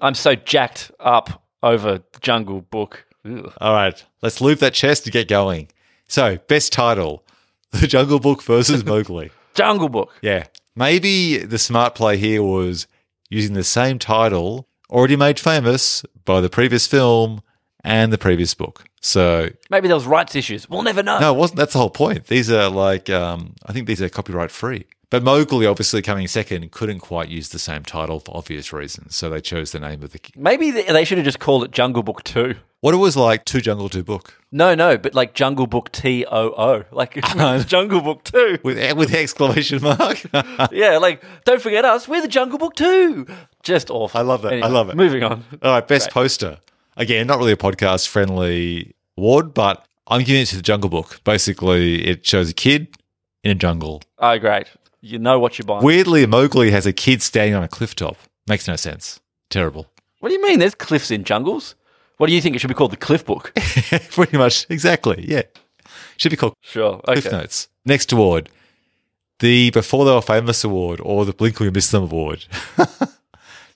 [0.00, 3.04] I'm so jacked up over Jungle Book.
[3.26, 3.52] Ugh.
[3.60, 5.68] All right, let's loop that chest and get going.
[6.08, 7.23] So, best title
[7.80, 9.32] The Jungle Book versus Mowgli.
[9.54, 10.12] Jungle Book.
[10.22, 10.46] Yeah.
[10.76, 12.86] Maybe the smart play here was
[13.30, 17.40] using the same title already made famous by the previous film
[17.84, 18.84] and the previous book.
[19.00, 20.68] So, Maybe there was rights issues.
[20.68, 21.18] We'll never know.
[21.18, 21.58] no, it wasn't.
[21.58, 22.26] That's the whole point.
[22.26, 24.86] These are like, um, I think these are copyright free.
[25.10, 29.14] But Mowgli, obviously coming second, couldn't quite use the same title for obvious reasons.
[29.14, 30.20] So they chose the name of the.
[30.34, 32.56] Maybe they should have just called it Jungle Book 2.
[32.80, 34.42] What it was like, Two Jungle, Two Book.
[34.50, 36.84] No, no, but like Jungle Book T O O.
[36.90, 37.14] Like
[37.66, 38.58] Jungle Book 2.
[38.64, 40.22] With, with the exclamation mark.
[40.72, 42.08] Yeah, like, don't forget us.
[42.08, 43.26] We're the Jungle Book 2.
[43.62, 44.18] Just awful.
[44.18, 44.54] I love that.
[44.64, 44.96] I love it.
[44.96, 45.44] Moving on.
[45.62, 46.58] All right, best poster.
[46.96, 51.20] Again, not really a podcast friendly award, but I'm giving it to the Jungle Book.
[51.24, 52.94] Basically, it shows a kid
[53.42, 54.02] in a jungle.
[54.18, 54.68] Oh, great.
[55.00, 55.84] You know what you're buying.
[55.84, 58.16] Weirdly, Mowgli has a kid standing on a cliff top.
[58.46, 59.20] Makes no sense.
[59.50, 59.86] Terrible.
[60.20, 60.58] what do you mean?
[60.58, 61.74] There's cliffs in jungles.
[62.16, 62.92] What do you think it should be called?
[62.92, 63.52] The Cliff Book?
[64.10, 65.24] Pretty much, exactly.
[65.28, 65.42] Yeah.
[66.16, 67.00] Should be called Sure.
[67.04, 67.68] Cliff Notes.
[67.84, 68.48] Next award.
[69.40, 72.46] The Before They Were Famous Award or the Blink You Missed Them Award.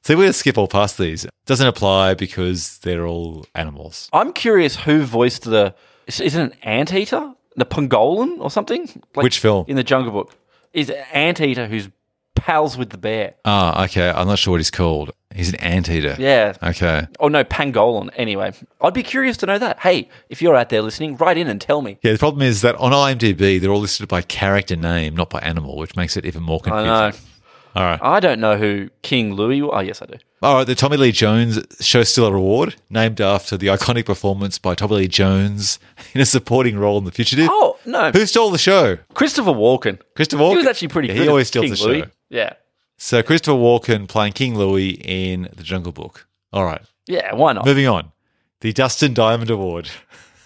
[0.03, 1.27] so we're going to skip all past these.
[1.47, 4.09] Doesn't apply because they're all animals.
[4.13, 5.75] I'm curious who voiced the.
[6.07, 7.35] Is, is it an anteater?
[7.57, 8.83] The Pangolin or something?
[9.15, 9.65] Like Which film?
[9.69, 10.35] In the Jungle Book.
[10.73, 11.89] Is it an anteater who's
[12.37, 13.35] pals with the bear?
[13.45, 14.11] Ah, okay.
[14.11, 15.11] I'm not sure what he's called.
[15.35, 16.17] He's an anteater.
[16.19, 16.55] Yeah.
[16.63, 17.07] Okay.
[17.21, 18.11] Oh no, pangolin.
[18.17, 19.81] Anyway, I'd be curious to know that.
[19.81, 21.99] Hey, if you're out there listening, write in and tell me.
[22.03, 25.41] Yeah, the problem is that on IMDb, they're all listed by character name, not by
[25.41, 26.87] animal, which makes it even more I confusing.
[26.87, 27.13] know.
[27.79, 28.01] All right.
[28.03, 29.63] I don't know who King Louis.
[29.63, 30.15] Oh yes, I do.
[30.43, 30.67] All right.
[30.67, 35.09] The Tommy Lee Jones Show Stealer Award, named after the iconic performance by Tommy Lee
[35.09, 35.79] Jones
[36.15, 37.49] in a supporting role in The Fugitive.
[37.51, 38.99] Oh no, Who stole the show?
[39.15, 40.01] Christopher Walken.
[40.17, 40.51] Christopher Walken.
[40.53, 41.23] He was actually pretty Yeah, good.
[41.23, 42.11] He always steals King the show.
[42.31, 42.53] Yeah,
[42.97, 46.27] So Christopher Walken playing King Louis in The Jungle Book.
[46.53, 46.83] All right.
[47.07, 47.33] yeah.
[47.35, 47.65] Why not?
[47.65, 48.11] Moving on.
[48.61, 49.89] The Dustin Diamond Award.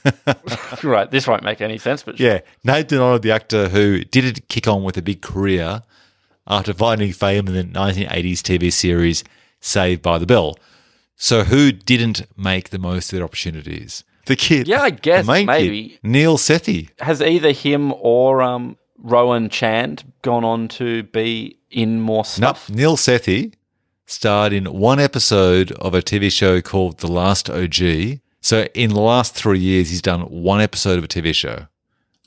[0.83, 1.11] right.
[1.11, 4.83] This won't make any sense, but Yeah, Nathan honoured the actor who didn't kick on
[4.85, 5.83] with a big career
[6.47, 9.25] after finding fame in the 1980s TV series
[9.61, 10.57] Saved by the Bell.
[11.17, 14.03] So, who didn't make the most of their opportunities?
[14.27, 14.67] The kid.
[14.67, 15.99] Yeah, I guess, main kid, maybe.
[16.03, 16.89] Neil Sethi.
[17.01, 22.27] has either him or um, Rohan Chand gone on to be in more Nope.
[22.27, 22.71] stuff?
[22.71, 23.53] Neil Sethi
[24.07, 28.21] starred in one episode of a TV show called The Last OG.
[28.41, 31.67] So, in the last three years, he's done one episode of a TV show.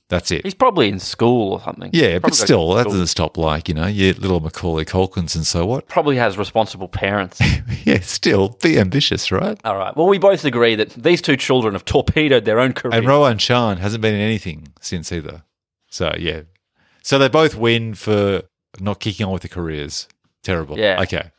[0.07, 0.43] That's it.
[0.43, 1.89] He's probably in school or something.
[1.91, 5.65] Yeah, but still, that doesn't stop, like, you know, your little Macaulay Culkins and so
[5.65, 5.87] what?
[5.87, 7.39] probably has responsible parents.
[7.83, 9.59] Yeah, still be ambitious, right?
[9.63, 9.95] All right.
[9.95, 12.95] Well, we both agree that these two children have torpedoed their own career.
[12.95, 15.43] And Rohan Chand hasn't been in anything since either.
[15.91, 16.41] So yeah,
[17.03, 18.41] so they both win for
[18.79, 20.07] not kicking on with their careers.
[20.41, 20.79] Terrible.
[20.79, 20.99] Yeah.
[21.03, 21.29] Okay.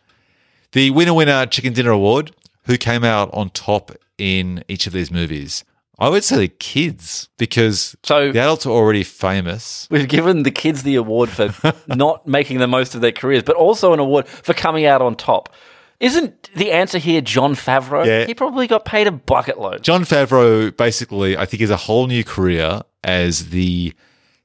[0.71, 2.33] The winner winner chicken dinner award.
[2.67, 5.65] Who came out on top in each of these movies?
[5.99, 9.89] I would say the kids because So- the adults are already famous.
[9.91, 11.55] We've given the kids the award for
[11.89, 15.15] not making the most of their careers, but also an award for coming out on
[15.15, 15.53] top.
[15.99, 18.05] Isn't the answer here Jon Favreau?
[18.05, 18.27] Yeah.
[18.27, 19.83] He probably got paid a bucket load.
[19.83, 23.95] Jon Favreau basically, I think, is a whole new career as the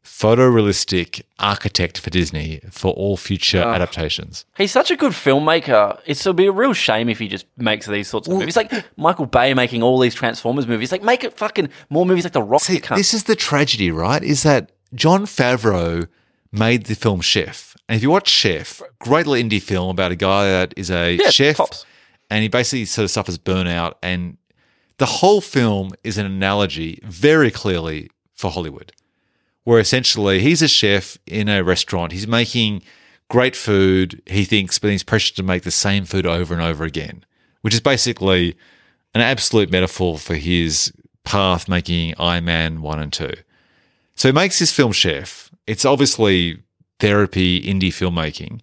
[0.04, 4.45] photorealistic architect for Disney for all future adaptations.
[4.58, 5.99] He's such a good filmmaker.
[6.06, 8.56] It's it'll be a real shame if he just makes these sorts of movies.
[8.56, 10.91] Like Michael Bay making all these Transformers movies.
[10.91, 12.62] Like make it fucking more movies like The Rock.
[12.62, 14.24] See, this is the tragedy, right?
[14.24, 16.08] Is that Jon Favreau
[16.52, 17.76] made the film Chef.
[17.88, 21.14] And if you watch Chef, great little indie film about a guy that is a
[21.16, 21.86] Yeah, chef tops.
[22.30, 23.93] and he basically sort of suffers burnout.
[24.02, 24.38] And
[24.97, 28.91] the whole film is an analogy very clearly for Hollywood,
[29.64, 32.12] where essentially he's a chef in a restaurant.
[32.12, 32.82] He's making
[33.30, 36.84] great food, he thinks, but he's pressured to make the same food over and over
[36.84, 37.24] again,
[37.62, 38.57] which is basically
[39.14, 40.91] an absolute metaphor for his
[41.24, 43.32] path making Iron Man 1 and 2.
[44.16, 45.51] So he makes this film Chef.
[45.68, 46.64] It's obviously
[46.99, 48.62] therapy, indie filmmaking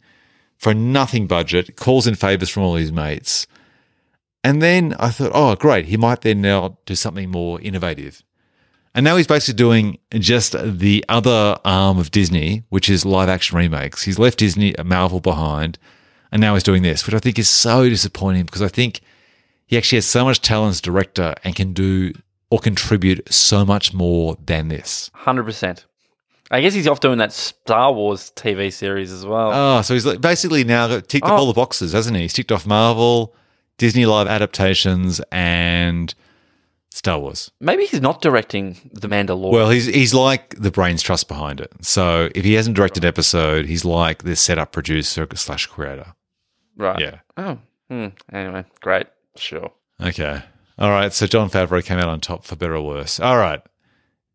[0.58, 3.46] for nothing budget, calls in favors from all his mates.
[4.44, 8.22] And then I thought, oh, great, he might then now do something more innovative.
[8.98, 13.56] And now he's basically doing just the other arm of Disney, which is live action
[13.56, 14.02] remakes.
[14.02, 15.78] He's left Disney, uh, Marvel behind,
[16.32, 18.98] and now he's doing this, which I think is so disappointing because I think
[19.68, 22.12] he actually has so much talent as a director and can do
[22.50, 25.12] or contribute so much more than this.
[25.14, 25.86] Hundred percent.
[26.50, 29.52] I guess he's off doing that Star Wars TV series as well.
[29.54, 31.36] Oh, so he's basically now ticked off Oh.
[31.36, 32.22] all the boxes, hasn't he?
[32.22, 33.32] He's ticked off Marvel,
[33.76, 36.12] Disney live adaptations, and
[36.98, 37.50] Star Wars.
[37.60, 39.52] Maybe he's not directing The Mandalorian.
[39.52, 41.70] Well, he's he's like the brains trust behind it.
[41.80, 46.14] So if he hasn't directed an episode, he's like the setup producer slash creator.
[46.76, 46.98] right.
[47.00, 47.18] Yeah.
[47.36, 47.58] Oh.
[47.88, 48.08] Hmm.
[48.32, 49.06] Anyway, great.
[49.36, 49.70] Sure.
[50.02, 50.42] Okay.
[50.76, 51.12] All right.
[51.12, 53.20] So Jon Favreau came out on top for better or worse.
[53.20, 53.62] All right.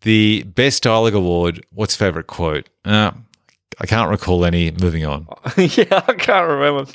[0.01, 1.66] The best dialogue award.
[1.72, 2.70] What's your favorite quote?
[2.86, 3.11] Uh,
[3.82, 4.72] I can't recall any.
[4.72, 5.28] Moving on.
[5.57, 6.89] yeah, I can't remember.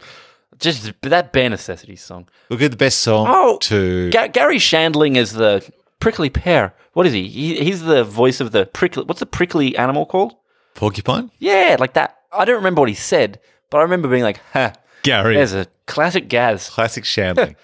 [0.58, 2.28] Just that bare necessities song.
[2.50, 5.68] Look at the best song Oh, to Ga- Garry Shandling is the
[6.00, 6.74] prickly pear.
[6.94, 7.28] What is he?
[7.28, 7.62] he?
[7.64, 9.04] He's the voice of the prickly.
[9.04, 10.34] What's the prickly animal called?
[10.74, 11.30] Porcupine.
[11.38, 12.16] Yeah, like that.
[12.32, 13.40] I don't remember what he said,
[13.70, 15.34] but I remember being like, "Ha, Gary.
[15.36, 17.54] there's a classic Gaz." Classic Shandling.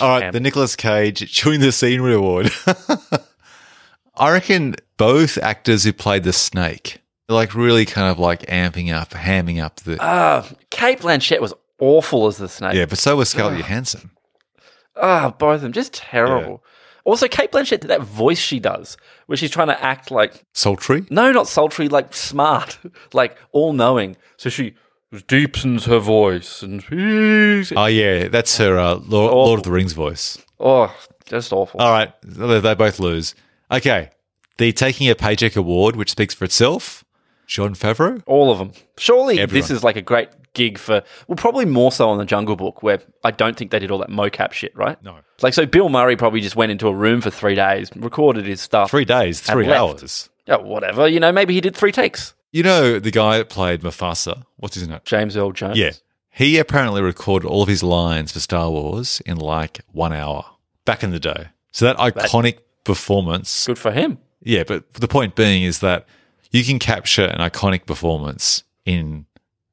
[0.00, 2.50] All right, the Nicolas Cage chewing the scenery award.
[4.16, 9.10] I reckon both actors who played the snake, like really kind of like amping up,
[9.10, 9.96] hamming up the.
[10.00, 12.74] Ah, Cate Blanchett was awful as the snake.
[12.74, 14.10] yeah, but so was Scarlett Johansson.
[14.96, 16.62] Ah, both of them just terrible.
[17.04, 18.96] Also, Cate Blanchett, that voice she does,
[19.26, 21.06] where she's trying to act like Sultry.
[21.10, 22.78] no, not sultry, like smart,
[23.12, 24.16] like all knowing.
[24.38, 24.74] So she
[25.28, 26.82] deepens her voice and
[27.76, 30.38] Oh yeah, that's her uh, Lord, Lord of the Rings voice.
[30.58, 30.94] oh,
[31.26, 31.80] just awful.
[31.80, 33.34] All right, they they both lose.
[33.70, 34.10] Okay,
[34.58, 37.04] the taking a paycheck award, which speaks for itself.
[37.46, 38.22] Jon Favreau.
[38.26, 38.72] All of them.
[38.98, 39.60] Surely Everyone.
[39.60, 42.82] this is like a great gig for, well, probably more so on the Jungle Book,
[42.82, 45.00] where I don't think they did all that mocap shit, right?
[45.04, 45.18] No.
[45.42, 48.60] Like, so Bill Murray probably just went into a room for three days, recorded his
[48.60, 48.90] stuff.
[48.90, 50.02] Three days, three left.
[50.02, 50.30] hours.
[50.46, 51.06] Yeah, whatever.
[51.06, 52.34] You know, maybe he did three takes.
[52.50, 54.44] You know the guy that played Mufasa.
[54.56, 55.00] What's his name?
[55.04, 55.76] James Earl Jones.
[55.76, 55.92] Yeah.
[56.30, 60.44] He apparently recorded all of his lines for Star Wars in like one hour
[60.84, 61.48] back in the day.
[61.72, 63.66] So that iconic performance.
[63.66, 64.18] Good for him.
[64.42, 66.06] Yeah, but the point being is that
[66.50, 69.26] you can capture an iconic performance in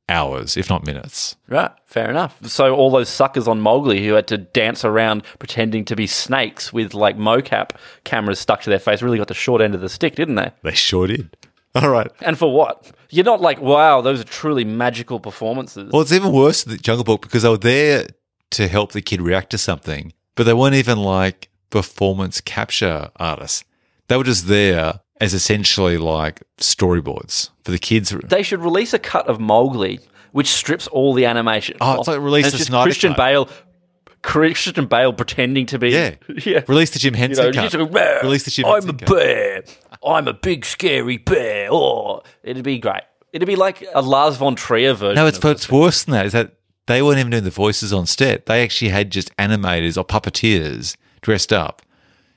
[0.10, 1.36] hours, if not minutes.
[1.47, 2.45] Right, fair enough.
[2.47, 6.74] So all those suckers on Mowgli who had to dance around pretending to be snakes
[6.74, 7.72] with like mocap
[8.04, 10.51] cameras stuck to their face really got the short end of the stick, didn't they?
[10.64, 11.36] They sure did.
[11.76, 12.12] All right.
[12.22, 12.91] And for what?
[13.10, 15.91] You're not like, wow, those are truly magical performances.
[15.91, 18.08] Well, it's even worse than the Jungle Book because they were there
[18.51, 23.64] to help the kid react to something, but they weren't even like performance capture artists.
[24.08, 28.09] They were just there as essentially like storyboards for the kids.
[28.26, 29.99] they should release a cut of Mowgli
[30.32, 31.78] which strips all the animation.
[31.80, 32.07] Oh, it's off.
[32.07, 33.17] like release And the it's Christian cut.
[33.17, 33.49] Bale.
[34.24, 36.15] Christian Bale pretending to be Yeah.
[36.45, 38.24] yeah Release the Jim You Henson know, cut.
[38.24, 39.09] Release the Jim I'm Henson a cut.
[39.09, 39.63] bear.
[40.05, 41.67] I'm a big scary bear.
[41.71, 43.01] Oh, it'd be great.
[43.32, 45.15] It'd be like a Lars von Trier version.
[45.15, 46.26] No, it's it's worse than that.
[46.28, 46.53] Is that
[46.88, 48.45] they weren't even doing the voices on set.
[48.45, 51.82] They actually had just animators or puppeteers dressed up,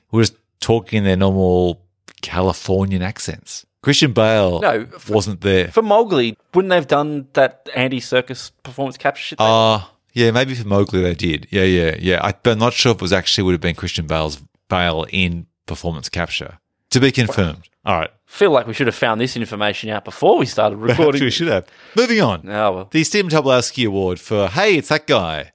[0.09, 1.81] who were just talking in their normal
[2.21, 3.65] Californian accents.
[3.81, 5.69] Christian Bale No, for- wasn't there.
[5.69, 9.37] For Mowgli, wouldn't they have done that Andy Serkis performance capture shit?
[9.39, 11.47] Ah, yeah, maybe for Mowgli they did.
[11.51, 12.19] Yeah, yeah, yeah.
[12.23, 15.05] I, but I'm not sure if it was actually would have been Christian Bale's Bale
[15.09, 16.57] in performance capture.
[16.91, 17.69] To be confirmed.
[17.85, 18.09] All right.
[18.25, 21.21] feel like we should have found this information out before we started recording.
[21.23, 21.67] we should have.
[21.95, 22.49] Moving on.
[22.49, 22.87] Oh, well.
[22.91, 25.51] the Stephen Tobolowsky Award for Hey, it's that guy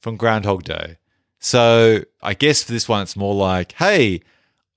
[0.00, 0.96] from Groundhog Day.
[1.38, 4.22] So I guess for this one, it's more like, Hey,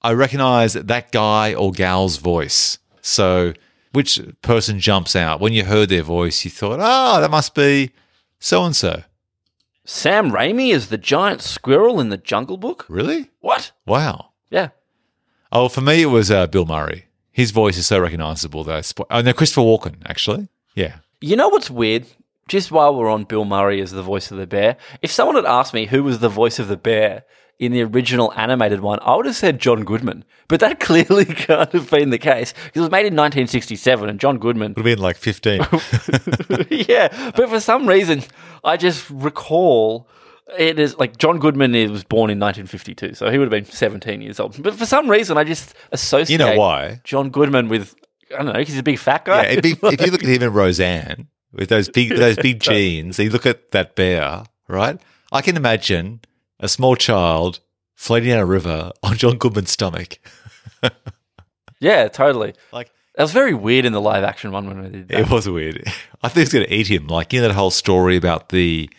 [0.02, 2.80] I recognize that guy or gal's voice.
[3.02, 3.54] So
[3.92, 5.40] which person jumps out?
[5.40, 7.92] When you heard their voice, you thought, Oh, that must be
[8.40, 9.04] so and so.
[9.86, 12.86] Sam Raimi is the giant squirrel in the Jungle Book?
[12.88, 13.32] Really?
[13.40, 13.72] What?
[13.86, 14.30] Wow.
[14.50, 14.70] Yeah.
[15.52, 17.06] Oh, for me, it was uh, Bill Murray.
[17.32, 20.48] His voice is so recognizable spo- oh, no, Christopher Walken, actually.
[20.76, 20.98] Yeah.
[21.22, 22.06] You know what's weird?
[22.48, 25.46] Just while we're on Bill Murray as the voice of the bear, if someone had
[25.46, 27.24] asked me who was the voice of the bear
[27.60, 30.24] in the original animated one, I would have said John Goodman.
[30.48, 34.20] But that clearly can't have been the case because it was made in 1967 and
[34.20, 34.74] John Goodman.
[34.78, 35.62] Would have been like 15.
[36.70, 38.24] yeah, but for some reason,
[38.64, 40.08] I just recall
[40.58, 43.72] it is like John Goodman is- was born in 1952, so he would have been
[43.72, 44.62] 17 years old.
[44.64, 47.02] But for some reason, I just associate you know why?
[47.04, 47.96] John Goodman with
[48.34, 49.50] I don't know, 'cause he's a big fat guy.
[49.50, 53.20] Yeah, be, if you look at him and Roseanne with those big those big jeans,
[53.20, 55.00] you look at that bear, right?
[55.32, 56.22] I can imagine
[56.60, 57.60] a small child
[57.96, 60.20] floating down a river on John Goodman's stomach.
[61.80, 62.54] yeah, totally.
[62.72, 65.20] Like That was very weird in the live action one when we did that.
[65.22, 65.84] it was weird.
[66.22, 67.08] I think it's going to eat him.
[67.08, 68.90] Like you know that whole story about the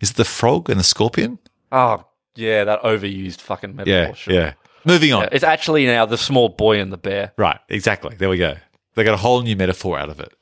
[0.00, 1.38] is it the frog and the scorpion?
[1.72, 3.92] Oh, yeah, that overused fucking metaphor.
[4.08, 4.34] Yeah, sure.
[4.34, 4.52] yeah.
[4.84, 5.22] Moving on.
[5.22, 7.32] Yeah, It's actually now the small boy and the bear.
[7.36, 8.14] Right, exactly.
[8.14, 8.56] There we go.
[8.94, 10.32] They got a whole new metaphor out of it.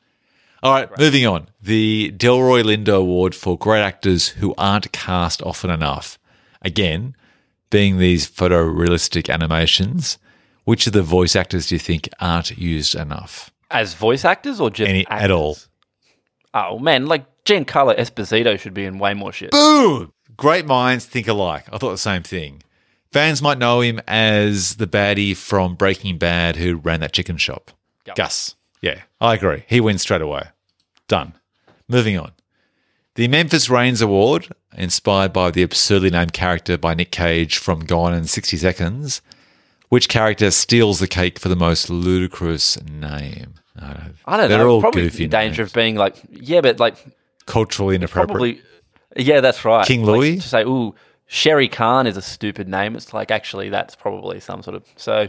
[0.63, 1.49] All right, moving on.
[1.63, 6.19] The Delroy Lindo Award for great actors who aren't cast often enough.
[6.65, 7.15] Again,
[7.71, 10.19] being these photorealistic animations,
[10.65, 13.51] which of the voice actors do you think aren't used enough?
[13.71, 15.59] As voice actors or just Any- at all.
[16.53, 19.51] Oh, man, like Giancarlo Esposito should be in way more shit.
[19.51, 20.13] Boom!
[20.37, 21.65] Great minds think alike.
[21.73, 22.63] I thought the same thing.
[23.13, 27.71] Fans might know him as the baddie from Breaking Bad who ran that chicken shop.
[28.07, 28.17] Yep.
[28.17, 28.55] Gus.
[28.81, 29.65] Yeah, I agree.
[29.69, 30.49] He wins straight away.
[31.09, 31.35] Done.
[31.89, 32.33] Moving on.
[33.17, 38.13] The Memphis Raines Award, inspired by the absurdly named character by Nick Cage from Gone
[38.13, 39.23] in 60 Seconds.
[39.89, 43.55] Which character steals the cake for the most ludicrous name?
[43.77, 44.13] I don't, know.
[44.27, 44.69] I don't They're know.
[44.71, 45.71] all probably goofy in danger names.
[45.71, 46.97] of being like, yeah, but like
[47.47, 48.29] culturally inappropriate.
[48.29, 48.63] probably,
[49.17, 49.87] yeah, that's right.
[49.87, 50.37] King Like, Louis?
[50.41, 50.95] to say, ooh,
[51.27, 52.97] Shere Khan is a stupid name.
[52.97, 55.29] It's like actually that's probably some sort of so.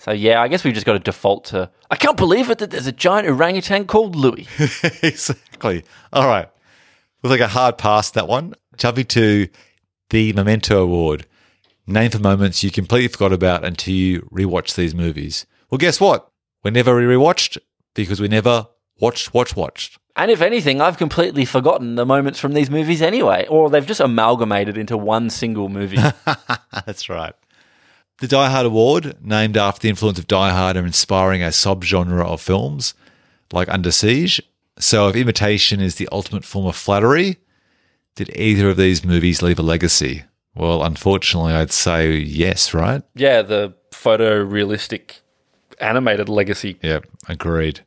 [0.00, 1.68] So yeah, I guess we've just got to default to.
[1.90, 4.46] I can't believe it that there's a giant orangutan called Louis.
[5.02, 5.82] exactly.
[6.12, 6.48] All right.
[7.22, 8.54] We'll take a hard pass that one.
[8.76, 9.48] Jumping to
[10.10, 11.26] the Memento Award.
[11.86, 15.46] Name for moments you completely forgot about until you rewatch these movies.
[15.70, 16.30] Well, guess what?
[16.62, 17.58] We never rewatched
[17.94, 18.68] because we never
[19.00, 19.98] watched, watched, watched.
[20.14, 24.00] And if anything, I've completely forgotten the moments from these movies anyway, or they've just
[24.00, 25.98] amalgamated into one single movie.
[26.86, 27.34] That's right.
[28.18, 32.24] The Die Hard Award, named after the influence of Die Hard and inspiring a subgenre
[32.24, 32.94] of films
[33.52, 34.42] like Under Siege.
[34.78, 37.38] So, if imitation is the ultimate form of flattery,
[38.14, 40.24] did either of these movies leave a legacy?
[40.54, 43.02] Well, unfortunately, I'd say yes, right?
[43.14, 45.20] yeah, the photorealistic
[45.80, 46.78] animated legacy.
[46.82, 47.80] Yep, agreed.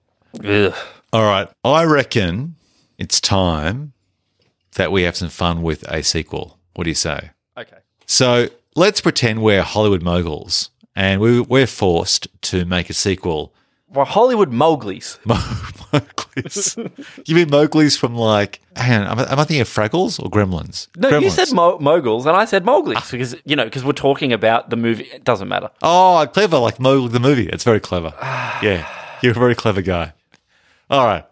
[0.43, 0.73] Ugh.
[1.13, 1.49] All right.
[1.63, 2.55] I reckon
[2.97, 3.93] it's time
[4.75, 6.57] that we have some fun with a sequel.
[6.73, 7.31] What do you say?
[7.57, 7.77] Okay.
[8.05, 13.53] So let's pretend we're Hollywood moguls and we, we're forced to make a sequel
[13.93, 15.19] Well, Hollywood Mowgli's.
[15.25, 16.77] Mowgli's.
[17.25, 18.61] you mean Mowgli's from like?
[18.77, 20.87] Hang on, am I, am I thinking of Fraggles or Gremlins?
[20.95, 23.07] No, you said Mo- Moguls, and I said Mowgli's ah.
[23.11, 25.03] because you know because we're talking about the movie.
[25.05, 25.69] It doesn't matter.
[25.81, 27.49] Oh, clever, like Mowgli the movie.
[27.49, 28.13] It's very clever.
[28.21, 28.87] yeah,
[29.21, 30.13] you're a very clever guy.
[30.89, 31.25] All right.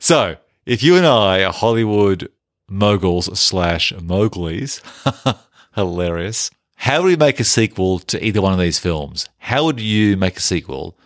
[0.00, 0.36] So,
[0.66, 2.28] if you and I are Hollywood
[2.68, 4.82] moguls slash Mowgli's,
[5.74, 6.50] hilarious.
[6.76, 9.28] How would we make a sequel to either one of these films?
[9.38, 10.98] How would you make a sequel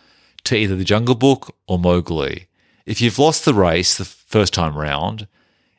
[0.45, 2.47] to either The Jungle Book or Mowgli?
[2.85, 5.27] If you've lost the race the first time round,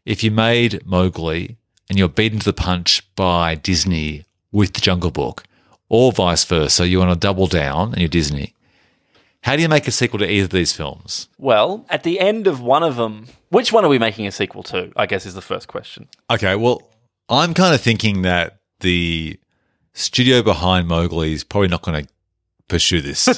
[0.04, 1.56] if you made Mowgli
[1.88, 5.44] and you're beaten to the punch by Disney with The Jungle Book,
[5.88, 8.54] or vice versa, you want to double down and you're Disney,
[9.42, 11.28] how do you make a sequel to either of these films?
[11.38, 14.62] Well, at the end of one of them, which one are we making a sequel
[14.64, 14.92] to?
[14.96, 16.08] I guess is the first question.
[16.30, 16.82] Okay, well,
[17.28, 19.38] I'm kind of thinking that the
[19.94, 22.10] studio behind Mowgli is probably not going to
[22.70, 23.24] pursue this.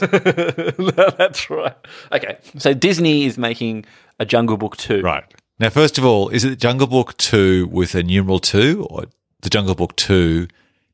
[1.19, 1.75] That's right.
[2.13, 3.85] Okay, so Disney is making
[4.21, 5.03] a Jungle Book two.
[5.03, 5.25] right.
[5.59, 9.05] Now, first of all, is it Jungle Book 2 with a numeral 2 or
[9.43, 10.49] the Jungle Book 2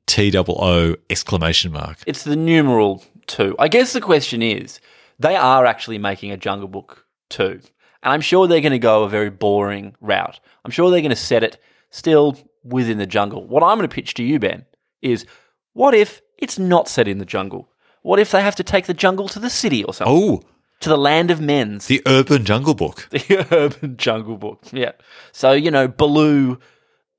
[0.09, 1.99] T double O exclamation mark?
[2.07, 3.55] It's the numeral two.
[3.59, 4.81] I guess the question is,
[5.19, 7.61] they are actually making a Jungle Book two,
[8.03, 10.41] and I'm sure they're going to go a very boring route.
[10.65, 13.47] I'm sure they're going to set it still within the jungle.
[13.47, 14.65] What I'm going to pitch to you, Ben,
[15.03, 15.27] is
[15.75, 17.69] what if it's not set in the jungle?
[18.03, 20.15] What if they have to take the jungle to the city or something?
[20.17, 20.43] Oh,
[20.81, 21.87] To the land of men's.
[21.87, 23.09] the Urban Jungle Book.
[23.11, 24.63] The urban jungle book.
[24.73, 24.93] Yeah.
[25.33, 26.59] So, you know, Baloo.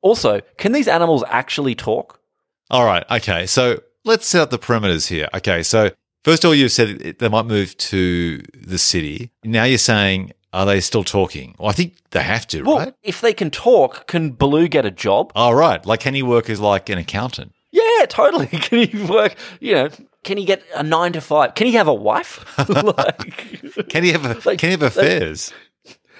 [0.01, 2.19] Also, can these animals actually talk?
[2.71, 3.03] All right.
[3.11, 3.45] Okay.
[3.45, 5.27] So let's set up the perimeters here.
[5.33, 5.61] Okay.
[5.63, 5.89] So
[6.23, 9.31] first of all, you said they might move to the city.
[9.43, 11.53] Now you're saying, are they still talking?
[11.59, 12.93] Well, I think they have to, Well, right?
[13.03, 15.31] if they can talk, can Baloo get a job?
[15.35, 15.85] All right.
[15.85, 17.53] Like, can he work as like an accountant?
[17.71, 18.47] Yeah, totally.
[18.47, 19.89] Can he work, you know,
[20.23, 21.55] can he get a nine to five?
[21.55, 22.45] Can he have a wife?
[22.69, 25.53] like, Can he have a, Like- can he have affairs?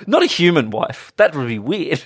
[0.07, 1.11] not a human wife.
[1.17, 2.03] That would be weird.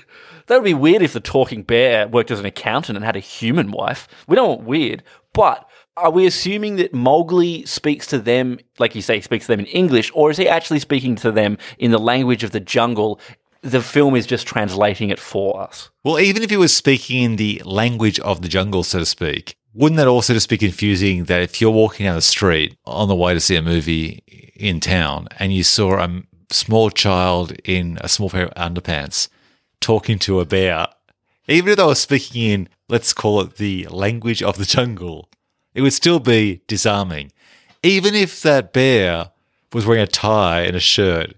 [0.48, 3.20] That would be weird if the talking bear worked as an accountant and had a
[3.20, 4.08] human wife.
[4.28, 5.04] We don't want weird.
[5.34, 9.60] But are we assuming that Mowgli speaks to them, like you say, speaks to them
[9.60, 13.20] in English, or is he actually speaking to them in the language of the jungle?
[13.62, 15.90] The film is just translating it for us.
[16.04, 19.56] Well, even if he was speaking in the language of the jungle, so to speak,
[19.74, 23.16] wouldn't that also just be confusing that if you're walking down the street on the
[23.16, 24.24] way to see a movie
[24.56, 26.22] in town and you saw a
[26.52, 29.30] small child in a small pair of underpants
[29.82, 30.88] talking to a bear,
[31.48, 35.30] even if they were speaking in, let's call it the language of the jungle,
[35.74, 37.32] it would still be disarming.
[37.82, 39.32] Even if that bear
[39.74, 41.34] was wearing a tie and a shirt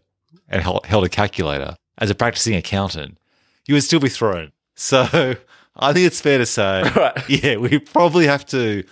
[0.49, 3.17] and held held a calculator as a practicing accountant,
[3.65, 4.51] you would still be thrown.
[4.77, 5.35] So
[5.77, 7.29] I think it's fair to say, Right.
[7.29, 8.83] yeah, we probably have to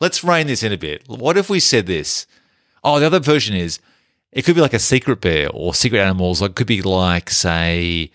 [0.00, 1.02] let's rein this in a bit.
[1.08, 2.26] What if we said this?
[2.84, 3.78] Oh, the other version is
[4.32, 6.40] it could be like a secret bear or secret animals.
[6.40, 8.10] Like it could be like, say,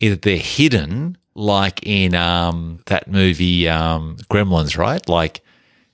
[0.00, 5.06] either they're hidden, like in um, that movie um, Gremlins, right?
[5.08, 5.40] Like,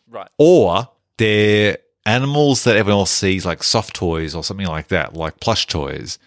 [0.08, 0.28] Right.
[0.38, 0.88] or
[1.18, 5.66] they're animals that everyone else sees, like soft toys or something like that, like plush
[5.66, 6.18] toys.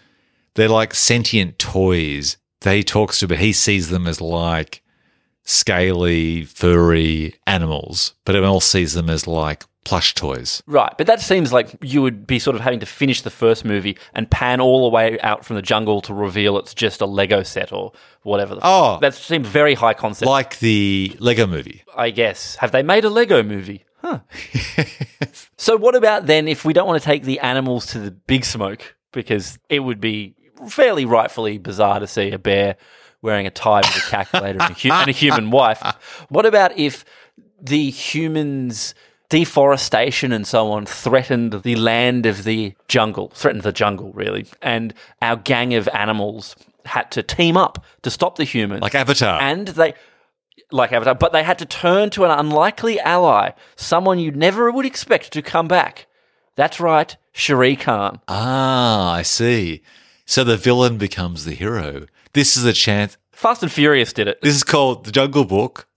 [0.54, 4.82] They're like sentient toys that he talks to, but he sees them as like
[5.48, 10.62] scaly, furry animals, but everyone else sees them as like plush toys.
[10.66, 13.64] Right, but that seems like you would be sort of having to finish the first
[13.64, 17.06] movie and pan all the way out from the jungle to reveal it's just a
[17.06, 17.92] Lego set or
[18.22, 18.56] whatever.
[18.56, 18.98] The Oh.
[19.00, 20.28] that seems very high concept.
[20.28, 21.82] Like the Lego movie.
[21.96, 22.56] I guess.
[22.56, 23.84] Have they made a Lego movie?
[24.02, 24.20] Huh.
[25.56, 28.44] so what about then if we don't want to take the animals to the big
[28.44, 30.34] smoke because it would be
[30.68, 32.76] fairly rightfully bizarre to see a bear
[33.22, 35.82] wearing a tie with a calculator and, a hu- and a human wife.
[36.28, 37.04] What about if
[37.60, 38.94] the humans
[39.28, 44.94] deforestation and so on threatened the land of the jungle, threatened the jungle really, and
[45.20, 48.80] our gang of animals had to team up to stop the humans.
[48.80, 49.40] Like Avatar.
[49.40, 49.94] And they
[50.70, 54.86] like Avatar, but they had to turn to an unlikely ally, someone you never would
[54.86, 56.06] expect to come back.
[56.56, 58.20] That's right, Shere Khan.
[58.28, 59.82] ah, I see.
[60.26, 62.06] So the villain becomes the hero.
[62.38, 63.16] This is a chance.
[63.32, 64.40] Fast and Furious did it.
[64.42, 65.88] This is called The Jungle Book,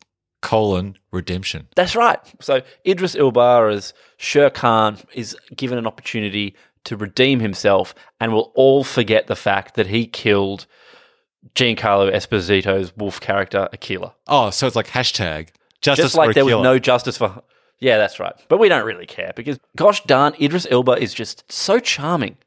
[0.42, 1.68] colon, redemption.
[1.76, 2.18] That's right.
[2.40, 6.56] So Idris Elba as Shere Khan is given an opportunity
[6.86, 10.66] to redeem himself and will all forget the fact that he killed
[11.54, 14.16] Giancarlo Esposito's wolf character, Akela.
[14.28, 15.50] Oh, so it's like hashtag
[15.80, 16.06] justice.
[16.06, 17.44] Just like there was no justice for.
[17.78, 18.34] Yeah, that's right.
[18.48, 22.38] But we don't really care because, gosh darn, Idris Elba is just so charming.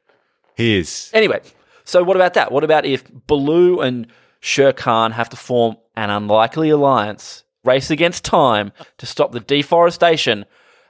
[0.57, 1.09] He is.
[1.13, 1.39] Anyway,
[1.85, 2.51] so what about that?
[2.51, 4.07] What about if Baloo and
[4.39, 10.45] Shere Khan have to form an unlikely alliance, race against time to stop the deforestation,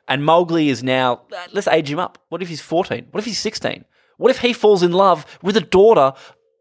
[0.08, 2.18] and Mowgli is now, let's age him up.
[2.30, 3.08] What if he's 14?
[3.12, 3.86] What if he's 16?
[4.18, 6.14] What if he falls in love with the daughter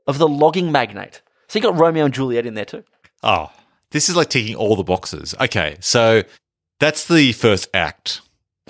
[0.06, 1.22] of the logging magnate?
[1.48, 2.84] So you got Romeo and Juliet in there too.
[3.22, 3.52] Oh,
[3.90, 5.34] this is like ticking all the boxes.
[5.40, 6.22] Okay, so
[6.80, 8.20] that's the first act.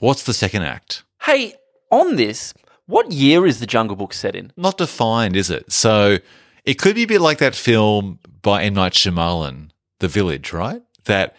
[0.00, 1.04] What's the second act?
[1.22, 1.54] Hey,
[1.90, 2.52] on this,
[2.86, 4.52] what year is the Jungle Book set in?
[4.56, 5.70] Not defined, is it?
[5.72, 6.18] So
[6.64, 8.74] it could be a bit like that film by M.
[8.74, 9.70] Night Shyamalan,
[10.00, 10.82] The Village, right?
[11.04, 11.34] That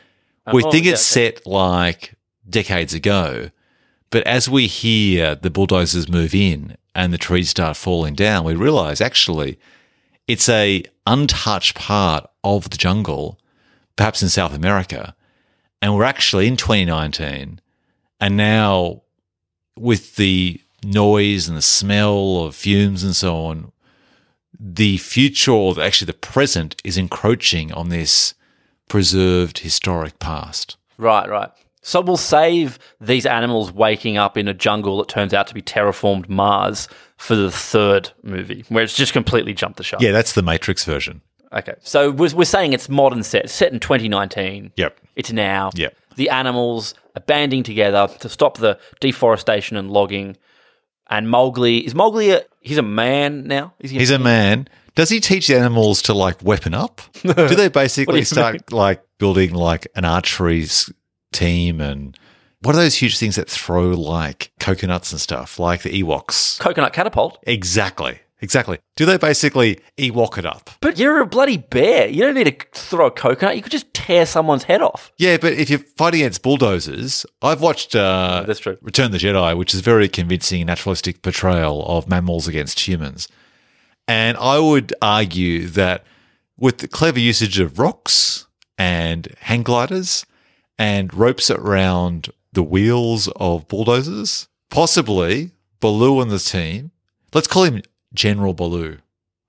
[0.47, 1.31] uh, we Oh, think yeah, it's okay.
[1.35, 2.15] set like
[2.49, 3.49] decades ago,
[4.11, 8.55] but as we hear the bulldozers move in and the trees start falling down, we
[8.55, 9.59] realize actually
[10.27, 13.39] it's a untouched part of the jungle,
[13.95, 15.15] perhaps in South America,
[15.81, 17.59] and we're actually in 2019,
[18.19, 19.01] and now
[19.75, 23.71] with the noise and the smell of fumes and so on,
[24.59, 28.33] the future or actually the present is encroaching on this
[28.87, 30.77] preserved historic past.
[30.97, 31.49] Right, right.
[31.81, 35.61] So we'll save these animals waking up in a jungle that turns out to be
[35.61, 36.87] terraformed Mars
[37.17, 40.01] for the third movie, where it's just completely jumped the shark.
[40.01, 41.21] Yeah, that's the Matrix version.
[41.53, 41.75] Okay.
[41.81, 44.71] So we're, we're saying it's modern set, set in 2019.
[44.75, 44.99] Yep.
[45.15, 45.69] It's now.
[45.75, 45.95] Yep.
[46.15, 50.37] The animals are banding together to stop the deforestation and logging.
[51.09, 52.31] And Mowgli is Mowgli.
[52.31, 53.73] A, he's a man now.
[53.79, 53.99] Is he?
[53.99, 54.67] He's a man.
[54.95, 57.01] Does he teach the animals to like weapon up?
[57.21, 60.65] Do they basically you start like building like an archery
[61.33, 62.17] team and
[62.61, 66.59] what are those huge things that throw like coconuts and stuff, like the Ewoks?
[66.59, 67.37] coconut catapult.
[67.43, 68.19] Exactly.
[68.41, 68.79] Exactly.
[68.95, 70.69] Do they basically Ewok it up?
[70.81, 72.07] But you're a bloody bear.
[72.07, 73.55] You don't need to throw a coconut.
[73.55, 75.11] You could just tear someone's head off.
[75.17, 78.77] Yeah, but if you're fighting against bulldozers, I've watched uh, That's true.
[78.81, 83.27] Return the Jedi, which is a very convincing naturalistic portrayal of mammals against humans.
[84.07, 86.03] And I would argue that
[86.57, 88.47] with the clever usage of rocks
[88.77, 90.25] and hang gliders
[90.77, 96.91] and ropes around the wheels of bulldozers, possibly Baloo and the team,
[97.33, 97.81] let's call him
[98.15, 98.99] General Baloo,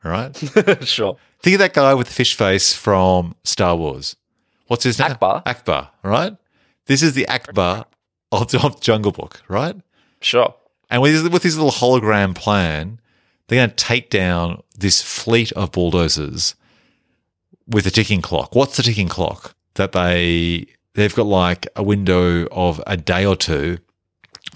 [0.05, 0.37] all right?
[0.83, 1.17] sure.
[1.41, 4.17] Think of that guy with the fish face from Star Wars.
[4.67, 5.11] What's his name?
[5.11, 5.45] Ackbar.
[5.45, 6.37] Ackbar, right?
[6.87, 7.87] This is the Ackbar
[8.33, 9.77] of, of Jungle Book, right?
[10.21, 10.55] Sure.
[10.91, 13.01] And with his, with his little hologram plan,
[13.47, 16.55] they're going to take down this fleet of bulldozers
[17.67, 18.55] with a ticking clock.
[18.55, 19.55] What's the ticking clock?
[19.75, 23.79] That they they've got like a window of a day or two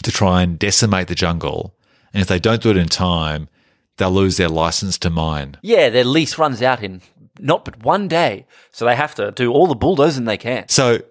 [0.03, 1.75] to try and decimate the jungle,
[2.15, 3.49] and if they don't do it in time,
[4.01, 5.57] they'll lose their license to mine.
[5.63, 7.03] Yeah, their lease runs out in
[7.39, 10.69] not but one day, so they have to do all the bulldozing they can.
[10.69, 11.03] So,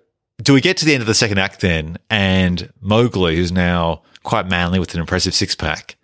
[0.42, 1.98] do we get to the end of the second act then?
[2.10, 5.96] And Mowgli, who's now quite manly with an impressive six pack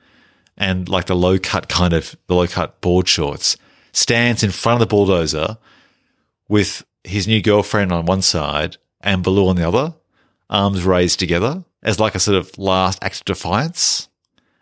[0.57, 3.57] and like the low cut kind of the low cut board shorts,
[3.91, 5.57] stands in front of the bulldozer
[6.47, 9.95] with his new girlfriend on one side and Baloo on the other,
[10.49, 14.09] arms raised together as like a sort of last act of defiance.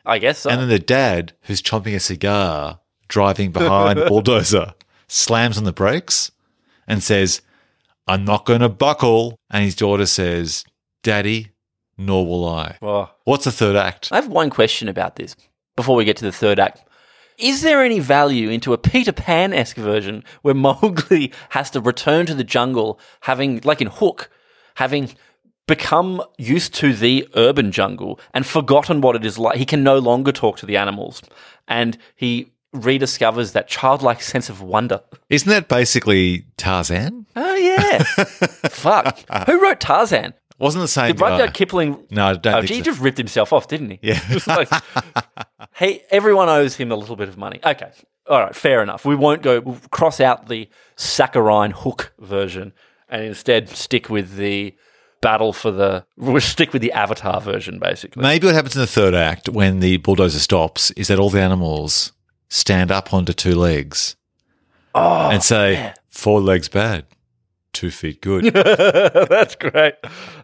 [0.06, 0.50] I guess so.
[0.50, 4.74] And then the dad, who's chomping a cigar, driving behind bulldozer,
[5.08, 6.32] slams on the brakes
[6.88, 7.42] and says,
[8.08, 9.40] I'm not going to buckle.
[9.50, 10.66] And his daughter says,
[11.04, 11.52] Daddy,
[11.98, 12.78] nor will I.
[12.82, 13.10] Oh.
[13.24, 14.10] What's the third act?
[14.12, 15.36] I have one question about this
[15.76, 16.84] before we get to the third act.
[17.38, 22.26] Is there any value into a Peter Pan esque version where Mowgli has to return
[22.28, 24.30] to the jungle, having, like in Hook,
[24.76, 25.10] having
[25.68, 29.58] become used to the urban jungle and forgotten what it is like?
[29.58, 31.22] He can no longer talk to the animals.
[31.68, 35.02] And he rediscovers that childlike sense of wonder.
[35.30, 37.26] Isn't that basically Tarzan?
[37.36, 38.04] Oh, yeah.
[38.70, 39.20] Fuck.
[39.48, 40.34] Who wrote Tarzan?
[40.60, 41.30] Wasn't the same Did guy.
[41.32, 42.82] Rudyard Kipling No, I don't Oh, he so.
[42.82, 44.00] just ripped himself off, didn't he?
[44.02, 44.22] Yeah.
[44.48, 44.70] Like,
[45.74, 47.60] hey, everyone owes him a little bit of money.
[47.66, 47.92] Okay.
[48.30, 49.04] All right, fair enough.
[49.04, 52.72] We won't go we'll cross out the saccharine hook version
[53.10, 54.76] and instead stick with the
[55.24, 58.22] battle for the we'll stick with the avatar version basically.
[58.22, 61.42] Maybe what happens in the third act when the bulldozer stops is that all the
[61.42, 62.12] animals
[62.50, 64.16] stand up onto two legs
[64.96, 67.06] Oh, and say, four legs bad,
[67.72, 68.46] two feet good.
[68.54, 69.96] That's great.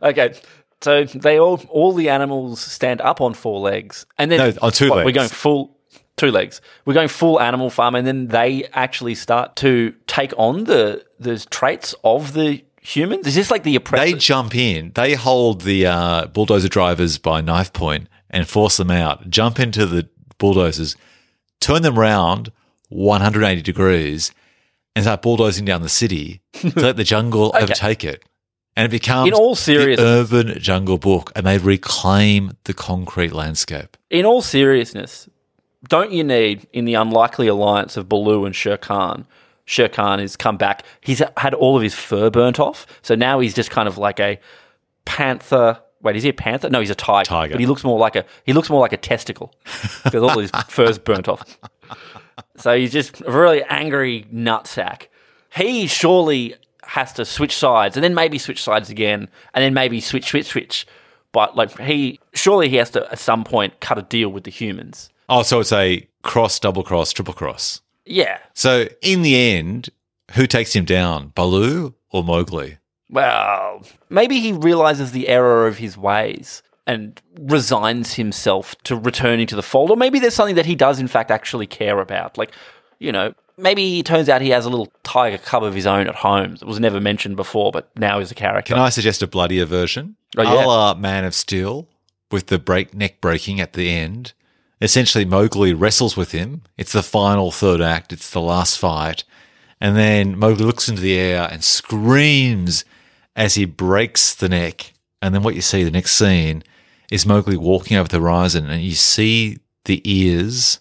[0.01, 0.33] Okay.
[0.81, 4.71] So they all all the animals stand up on four legs and then No, on
[4.71, 5.05] two what, legs.
[5.05, 5.77] We're going full
[6.17, 6.61] two legs.
[6.85, 11.37] We're going full animal farm and then they actually start to take on the the
[11.51, 13.27] traits of the humans.
[13.27, 17.73] Is this like the they jump in, they hold the uh, bulldozer drivers by knife
[17.73, 20.07] point and force them out, jump into the
[20.37, 20.95] bulldozers,
[21.59, 22.51] turn them round
[22.89, 24.31] 180 degrees,
[24.95, 28.23] and start bulldozing down the city to let the jungle overtake it.
[28.75, 33.33] And it becomes In all the seriousness- urban jungle book, and they reclaim the concrete
[33.33, 33.97] landscape.
[34.09, 35.27] In all seriousness,
[35.87, 39.25] don't you need in the unlikely alliance of Baloo and Shere Khan?
[39.69, 40.83] Shere Khan has come back.
[40.99, 44.19] He's had all of his fur burnt off, so now he's just kind of like
[44.19, 44.39] a
[45.05, 46.69] panther Wait, is he a panther?
[46.69, 47.27] No, he's a tiger.
[47.27, 47.53] Tiger.
[47.55, 49.53] But he looks more like a he looks more like a testicle
[50.03, 51.59] because all his fur's burnt off.
[52.55, 55.07] So he's just a really angry nutsack.
[55.53, 59.99] He surely has to switch sides and then maybe switch sides again and then maybe
[59.99, 60.87] switch, switch, switch.
[61.33, 64.51] But like he surely he has to at some point cut a deal with the
[64.51, 65.09] humans.
[65.27, 67.81] Oh, so it's a cross, double cross, triple cross.
[68.09, 68.39] Yeah.
[68.53, 69.89] So in the end,
[70.33, 72.77] who takes him down, Baloo or Mowgli?
[73.09, 79.55] Well, maybe he realizes the error of his ways and resigns himself to returning to
[79.55, 79.91] the fold.
[79.91, 82.37] Or maybe there's something that he does, in fact, actually care about.
[82.37, 82.51] Like,
[82.97, 86.07] you know, maybe it turns out he has a little tiger cub of his own
[86.07, 88.73] at home that was never mentioned before, but now is a character.
[88.73, 90.15] Can I suggest a bloodier version?
[90.37, 90.65] Oh, yeah.
[90.65, 91.87] A la Man of Steel,
[92.31, 94.33] with the break neck breaking at the end.
[94.81, 96.61] Essentially, Mowgli wrestles with him.
[96.77, 98.13] It's the final third act.
[98.13, 99.23] It's the last fight.
[99.81, 102.85] And then Mowgli looks into the air and screams
[103.35, 104.93] as he breaks the neck.
[105.21, 106.63] And then what you see, the next scene,
[107.11, 110.79] is Mowgli walking over the horizon and you see the ears,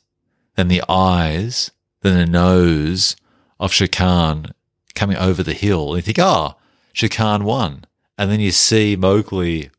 [0.56, 1.70] then the eyes,
[2.02, 3.16] then the nose
[3.58, 4.52] of Shere Khan
[4.94, 5.94] coming over the hill.
[5.94, 6.60] And you think, ah, oh,
[6.92, 7.84] Shere Khan won.
[8.16, 9.70] And then you see Mowgli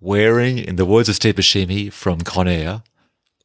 [0.00, 2.82] wearing, in the words of Steve Buscemi from Con Air,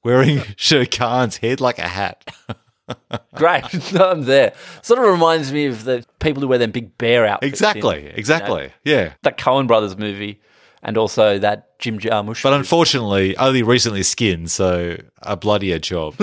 [0.04, 2.24] wearing Shere Khan's head like a hat.
[3.36, 3.94] Great.
[4.00, 4.54] I'm there.
[4.82, 7.48] Sort of reminds me of the people who wear them big bear outfits.
[7.48, 8.72] in, exactly, exactly.
[8.84, 9.14] Yeah.
[9.24, 10.42] that Coen Brothers movie
[10.82, 12.42] and also that Jim Jarmusch.
[12.42, 12.60] Uh, but movie.
[12.60, 16.16] unfortunately, only recently skinned, so a bloodier job.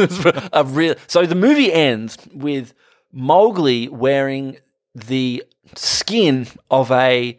[0.53, 0.95] a real.
[1.07, 2.75] So the movie ends with
[3.11, 4.59] Mowgli wearing
[4.95, 5.43] the
[5.77, 7.39] skin of a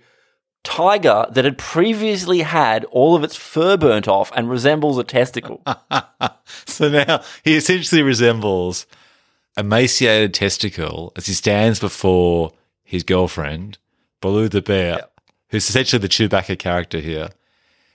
[0.63, 5.63] tiger that had previously had all of its fur burnt off and resembles a testicle.
[6.65, 8.85] so now he essentially resembles
[9.57, 12.51] emaciated testicle as he stands before
[12.83, 13.77] his girlfriend,
[14.21, 15.07] Baloo the bear,
[15.49, 17.29] who's essentially the Chewbacca character here,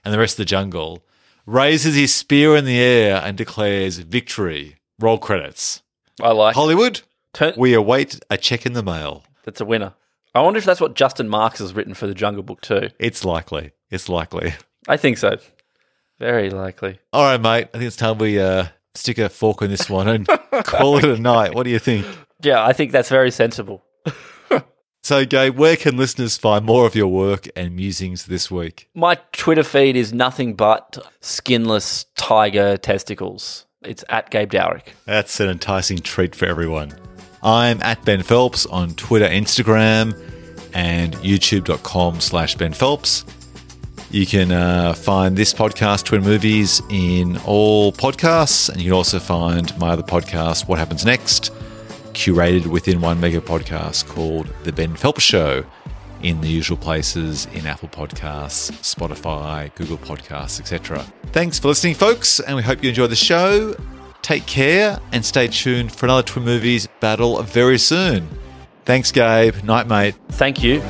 [0.03, 1.03] and the rest of the jungle,
[1.45, 4.75] raises his spear in the air and declares victory.
[4.99, 5.81] Roll credits.
[6.21, 6.55] I like.
[6.55, 7.01] Hollywood,
[7.33, 9.23] Turn- we await a check in the mail.
[9.43, 9.93] that's a winner.
[10.35, 12.89] I wonder if that's what Justin Marks has written for the Jungle Book too.
[12.99, 13.71] It's likely.
[13.89, 14.53] It's likely.
[14.87, 15.37] I think so.
[16.19, 16.99] Very likely.
[17.13, 17.69] All right, mate.
[17.73, 20.27] I think it's time we uh, stick a fork in this one and
[20.63, 21.53] call it a night.
[21.55, 22.05] What do you think?
[22.41, 23.83] Yeah, I think that's very sensible.
[25.07, 28.89] So, Gabe, where can listeners find more of your work and musings this week?
[28.93, 33.67] My Twitter feed is nothing but skinless tiger testicles.
[33.83, 34.95] It's at Gabe Dowrick.
[35.05, 36.93] That's an enticing treat for everyone.
[37.47, 40.13] I'm at Ben Phelps on Twitter, Instagram,
[40.73, 43.23] and youtube.com slash Ben Phelps.
[44.11, 49.17] You can uh, find this podcast, Twin Movies, in all podcasts, and you can also
[49.19, 51.53] find my other podcast, What Happens Next,
[52.11, 55.63] curated within one mega podcast called The Ben Phelps Show,
[56.21, 60.99] in the usual places in Apple Podcasts, Spotify, Google Podcasts, etc.
[61.27, 63.73] Thanks for listening, folks, and we hope you enjoy the show.
[64.27, 68.27] Take care and stay tuned for another Twin Movies battle very soon.
[68.83, 69.55] Thanks, Gabe.
[69.63, 70.15] Night, mate.
[70.31, 70.81] Thank you.